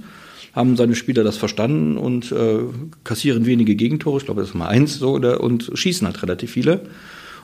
[0.55, 2.61] haben seine Spieler das verstanden und äh,
[3.03, 6.53] kassieren wenige Gegentore, ich glaube, das ist mal eins so, oder, und schießen halt relativ
[6.53, 6.83] viele.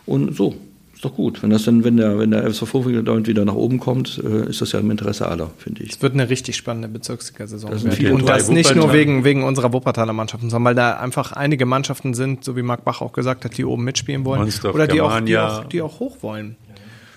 [0.07, 0.57] Und so,
[1.01, 1.43] ist doch gut.
[1.43, 4.51] Wenn das dann, wenn der, wenn der FSV Vorfeld damit wieder nach oben kommt, äh,
[4.51, 5.93] ist das ja im Interesse aller, finde ich.
[5.93, 7.71] Es wird eine richtig spannende Bezirksliga-Saison.
[8.13, 12.13] Und das nicht nur wegen, wegen unserer Wuppertaler Mannschaften, sondern weil da einfach einige Mannschaften
[12.13, 14.43] sind, so wie Marc Bach auch gesagt hat, die oben mitspielen wollen.
[14.43, 16.57] Monster oder die auch, die, auch, die auch hoch wollen.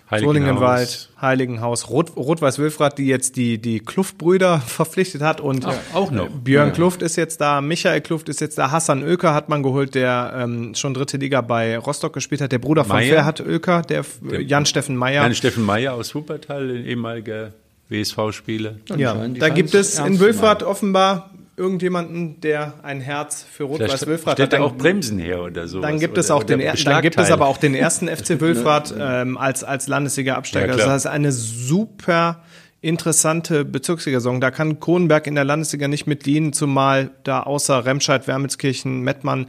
[0.09, 6.29] Solingenwald, Heiligenhaus, Rot-Weiß-Wilfrath, die jetzt die, die Kluft-Brüder verpflichtet hat und ja, auch noch.
[6.29, 6.73] Björn ja.
[6.73, 10.33] Kluft ist jetzt da, Michael Kluft ist jetzt da, Hassan Oeker hat man geholt, der
[10.37, 14.43] ähm, schon dritte Liga bei Rostock gespielt hat, der Bruder von Ferhat Oeker, der, der
[14.43, 15.23] Jan-Steffen Meyer.
[15.23, 17.53] Jan-Steffen Meyer aus Wuppertal, ehemaliger
[17.89, 18.75] WSV-Spieler.
[18.95, 24.53] Ja, da gibt es in Wilfrath offenbar irgendjemanden, der ein Herz für Rot-Weiß Wilfrath hat.
[24.53, 25.81] Dann auch Bremsen her oder so.
[25.81, 29.37] Dann gibt es auch den, dann gibt es aber auch den ersten FC Wilfrath ähm,
[29.37, 30.71] als als Landesliga-Absteiger.
[30.71, 32.43] Ja, das heißt eine super
[32.81, 34.41] interessante Bezirksliga-Saison.
[34.41, 39.47] Da kann Kronenberg in der Landesliga nicht mitdienen, zumal da außer Remscheid, Wermelskirchen, Mettmann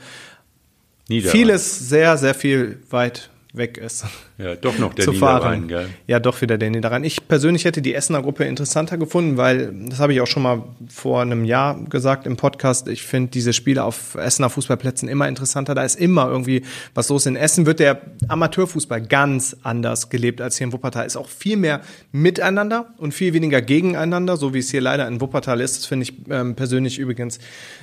[1.08, 4.04] vieles sehr, sehr viel weit weg ist.
[4.36, 5.88] Ja, doch noch der Niederrhein, gell?
[6.08, 7.04] Ja, doch wieder der Niederrhein.
[7.04, 10.64] Ich persönlich hätte die Essener Gruppe interessanter gefunden, weil, das habe ich auch schon mal
[10.88, 15.76] vor einem Jahr gesagt im Podcast, ich finde diese Spiele auf Essener Fußballplätzen immer interessanter.
[15.76, 16.62] Da ist immer irgendwie
[16.94, 17.26] was los.
[17.26, 21.06] In Essen wird der Amateurfußball ganz anders gelebt als hier in Wuppertal.
[21.06, 25.20] Ist auch viel mehr miteinander und viel weniger gegeneinander, so wie es hier leider in
[25.20, 25.78] Wuppertal ist.
[25.78, 27.38] Das finde ich ähm, persönlich übrigens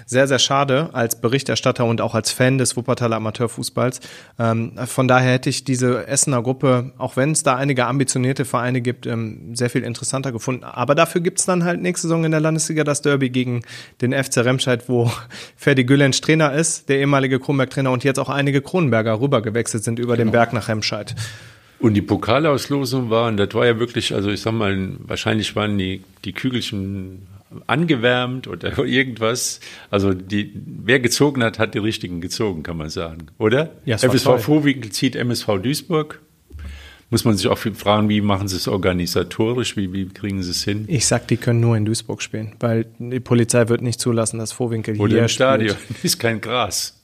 [0.05, 4.01] sehr, sehr schade als Berichterstatter und auch als Fan des Wuppertaler Amateurfußballs.
[4.37, 8.81] Ähm, von daher hätte ich diese Essener Gruppe, auch wenn es da einige ambitionierte Vereine
[8.81, 10.63] gibt, ähm, sehr viel interessanter gefunden.
[10.63, 13.61] Aber dafür gibt's dann halt nächste Saison in der Landesliga das Derby gegen
[14.01, 15.11] den FC Remscheid, wo
[15.55, 20.17] Ferdi Güllensch Trainer ist, der ehemalige Kronberg-Trainer und jetzt auch einige Kronberger rübergewechselt sind über
[20.17, 21.15] den Berg nach Remscheid.
[21.79, 26.03] Und die Pokalauslosung waren, das war ja wirklich, also ich sag mal, wahrscheinlich waren die,
[26.25, 27.27] die Kügelchen
[27.67, 29.59] angewärmt oder irgendwas.
[29.89, 33.71] Also die, wer gezogen hat, hat die richtigen gezogen, kann man sagen, oder?
[33.85, 34.45] Ja, es war FSV.
[34.45, 36.21] Vorwinkel zieht MSV Duisburg.
[37.11, 40.63] Muss man sich auch fragen, wie machen sie es organisatorisch, wie, wie kriegen sie es
[40.63, 40.85] hin?
[40.87, 44.53] Ich sag, die können nur in Duisburg spielen, weil die Polizei wird nicht zulassen, dass
[44.53, 45.99] Vorwinkel Oder hier im Stadion spielt.
[46.05, 47.00] ist kein Gras.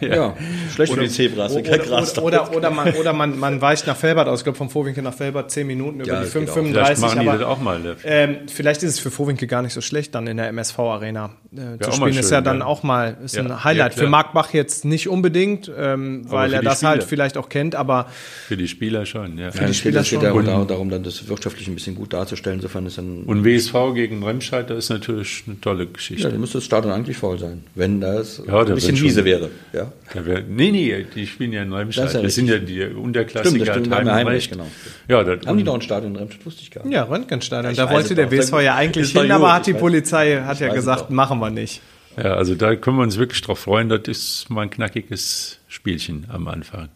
[0.00, 0.36] Ja,
[0.72, 3.60] schlecht für die Zebras, wenn kein Gras Oder, da oder, oder, man, oder man, man
[3.60, 4.40] weicht nach Felbert aus.
[4.40, 6.54] Ich glaube, von Vorwinkel nach Felbert 10 Minuten über Ja, die das geht auch.
[6.54, 7.02] 5, Vielleicht 35.
[7.02, 7.80] machen die aber, das auch mal.
[7.80, 7.96] ne?
[8.04, 11.82] ähm, vielleicht ist es für Vorwinkel gar nicht so schlecht, dann in der MSV-Arena äh,
[11.82, 12.10] zu spielen.
[12.10, 12.64] ist schön, ja dann ja.
[12.66, 13.94] auch mal ist Ja, ein Highlight.
[13.96, 17.08] ja, für Marc Bach jetzt nicht unbedingt, ähm, weil für er die das halt Spieler.
[17.08, 18.06] vielleicht auch kennt, aber
[18.46, 19.46] Für die Spieler schon, ja.
[19.46, 20.44] Ja, die es Spieler geht ja schon.
[20.44, 22.58] darum, darum, dann das wirtschaftlich ein bisschen gut darzustellen.
[22.58, 23.24] Insofern ist dann.
[23.24, 26.22] Und WSV gegen Remscheid, das ist natürlich eine tolle Geschichte.
[26.22, 29.24] ja, dann müsste das Stadion eigentlich voll sein, wenn das Ja, da ein bisschen Wiese
[29.24, 29.37] wäre.
[29.72, 29.92] Ja.
[30.14, 32.04] Da wär, nee, nee, die spielen ja in Remscheid.
[32.06, 34.66] Das ja Das, sind ja die Stimmt, Unterklassiker das stimmt, Heim- Heimrecht, genau.
[35.08, 36.44] Ja, das, Haben die noch ein Stadion in Remscheid?
[36.46, 36.94] Wusste ich gar nicht.
[36.94, 37.72] ja, Röntgenstadion.
[37.72, 38.30] Ich Da wollte der.
[38.30, 41.80] WSV ja eigentlich hin, aber hat die Polizei hat ja gesagt, machen wir nicht.
[42.16, 43.88] ja, also da können wir uns wirklich drauf freuen.
[43.88, 46.88] Das ist mal ein knackiges Spielchen am Anfang.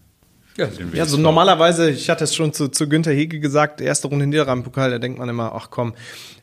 [0.58, 1.22] Ja, Den Ja, so WSV.
[1.22, 5.18] normalerweise, ich hatte es schon zu, zu Günther Hege gesagt, erste Runde Niederrhein-Pokal, da denkt
[5.18, 5.94] man immer, ach komm,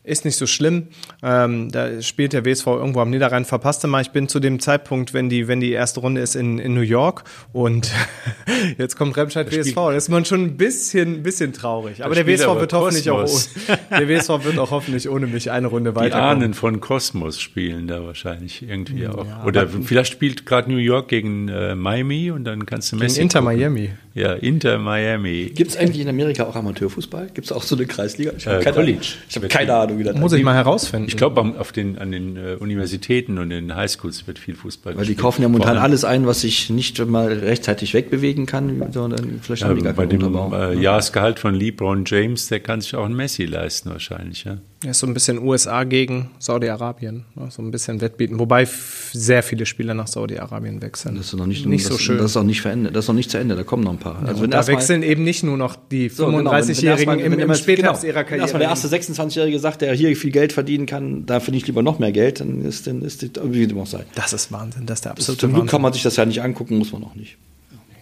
[0.04, 0.88] ist nicht so schlimm.
[1.22, 4.02] Ähm, da spielt der WSV irgendwo am Niederrhein, verpasste mal.
[4.02, 6.82] Ich bin zu dem Zeitpunkt, wenn die, wenn die erste Runde ist in, in New
[6.82, 7.24] York
[7.54, 7.92] und
[8.78, 12.04] jetzt kommt Remscheid WSV, da ist man schon ein bisschen, bisschen traurig.
[12.04, 13.50] Aber der WSV aber wird hoffentlich auch, Kosmos.
[13.92, 16.30] der WSV wird auch hoffentlich ohne mich eine Runde Die weiterkommen.
[16.44, 19.26] Ahnen von Kosmos spielen da wahrscheinlich irgendwie auch.
[19.26, 22.96] ja, Oder aber- vielleicht spielt gerade New York gegen äh, Miami und dann kannst du
[22.96, 23.58] Messi Inter gucken.
[23.58, 23.90] Miami.
[24.16, 25.52] Ja, Inter Miami.
[25.54, 27.30] Gibt es eigentlich in Amerika auch Amateurfußball?
[27.34, 28.32] Gibt es auch so eine Kreisliga?
[28.38, 29.08] Ich hab Äh, keine, College.
[29.30, 31.08] Ich habe keine Ahnung, wie das Muss ich mal herausfinden.
[31.08, 35.04] Ich glaube, auf den, an den äh, Universitäten und den Highschools wird viel Fußball Weil
[35.04, 35.20] die gespielt.
[35.20, 35.82] kaufen ja momentan Vorne.
[35.82, 39.96] alles ein, was sich nicht mal rechtzeitig wegbewegen kann, sondern vielleicht haben die gar Ja,
[39.98, 40.72] bei keinen dem Unterbau.
[40.72, 44.44] äh, Jahresgehalt von LeBron James, der kann sich auch einen Messi leisten wahrscheinlich.
[44.44, 44.58] Ja.
[44.84, 47.48] Ja, ist so ein bisschen USA gegen Saudi-Arabien, ne?
[47.52, 48.66] so ein bisschen Wettbieten, wobei
[49.12, 51.16] sehr viele Spieler nach Saudi-Arabien wechseln.
[51.16, 52.18] Das ist noch nicht, nicht das, so schön.
[52.18, 53.98] Das ist auch nicht verendet, das ist noch nicht zu Ende, da kommen noch ein
[53.98, 54.24] paar.
[54.26, 57.56] also wenn da wechseln eben nicht nur noch die So, genau, 35-Jährigen im, im immer-
[57.56, 58.44] Spätherbst genau, ihrer Karriere.
[58.44, 61.82] Erstmal der erste 26-Jährige sagt, der hier viel Geld verdienen kann, da finde ich lieber
[61.82, 64.06] noch mehr Geld, dann ist, dann ist das, wie dem auch sei.
[64.16, 65.72] das ist Wahnsinn, das ist der absolute zum Glück Wahnsinn.
[65.72, 67.38] kann man sich das ja nicht angucken, muss man auch nicht.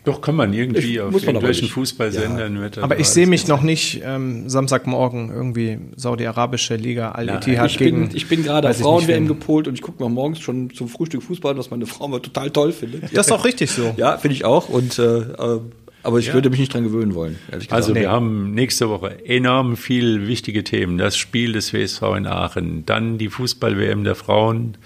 [0.05, 1.67] Doch kann man irgendwie Ich- auf muss man irgendwelchen.
[1.67, 2.61] Fußballsendern.
[2.61, 7.77] wird da Aber ich sehe mich noch nicht ähm, Samstagmorgen irgendwie saudi-arabische Liga Al-Ittihad ich,
[7.77, 8.07] gegen.
[8.07, 11.21] bin, ich bin gerade auf Frauen-WM gepolt und ich gucke mir morgens schon zum Frühstück
[11.23, 13.03] Fußball, an, was meine Frau immer total toll findet.
[13.17, 13.93] Das ist auch richtig so.
[13.97, 14.69] Ja, finde ich auch.
[14.69, 15.59] Und, äh, äh,
[16.07, 17.37] aber ich würde mich nicht dran gewöhnen wollen.
[17.69, 17.99] Also Nee.
[18.01, 20.97] wir haben nächste Woche enorm viel wichtige Themen.
[20.97, 24.77] Das Spiel des WSV in Aachen, dann die Fußball-WM der Frauen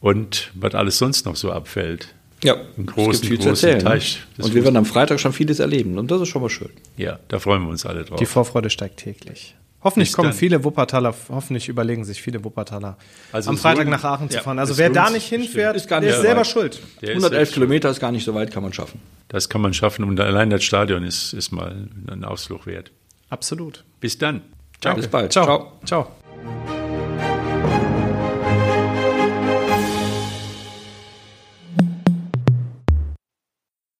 [0.00, 2.14] und was alles sonst noch so abfällt.
[2.42, 3.84] ja, einen großen, es gibt viel zu großen erzählen.
[3.86, 5.96] Teich des Und wir werden am Freitag schon vieles erleben.
[5.96, 6.70] Und das ist schon mal schön.
[6.96, 8.18] Ja, da freuen wir uns alle drauf.
[8.18, 9.54] Die Vorfreude steigt täglich.
[9.84, 10.36] Hoffentlich kommen dann.
[10.36, 12.96] viele Wuppertaler, hoffentlich überlegen sich viele Wuppertaler,
[13.32, 14.58] Also am Freitag nach Aachen zu ja, fahren.
[14.58, 15.76] Also wer da nicht hinfährt.
[15.76, 16.46] Ist gar der ist selber weit.
[16.46, 16.80] schuld.
[17.02, 19.00] Der ist 111 selbst Kilometer ist gar nicht so weit, kann man schaffen.
[19.28, 22.92] Das kann man schaffen und allein das Stadion ist, ist mal ein Ausflug wert.
[23.28, 23.84] Absolut.
[24.00, 24.40] Bis dann.
[24.80, 24.94] Ciao.
[24.94, 25.32] Bis bald.
[25.32, 25.72] Ciao.
[25.84, 26.08] Ciao.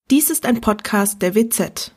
[0.09, 1.94] Dies ist ein Podcast der WZ.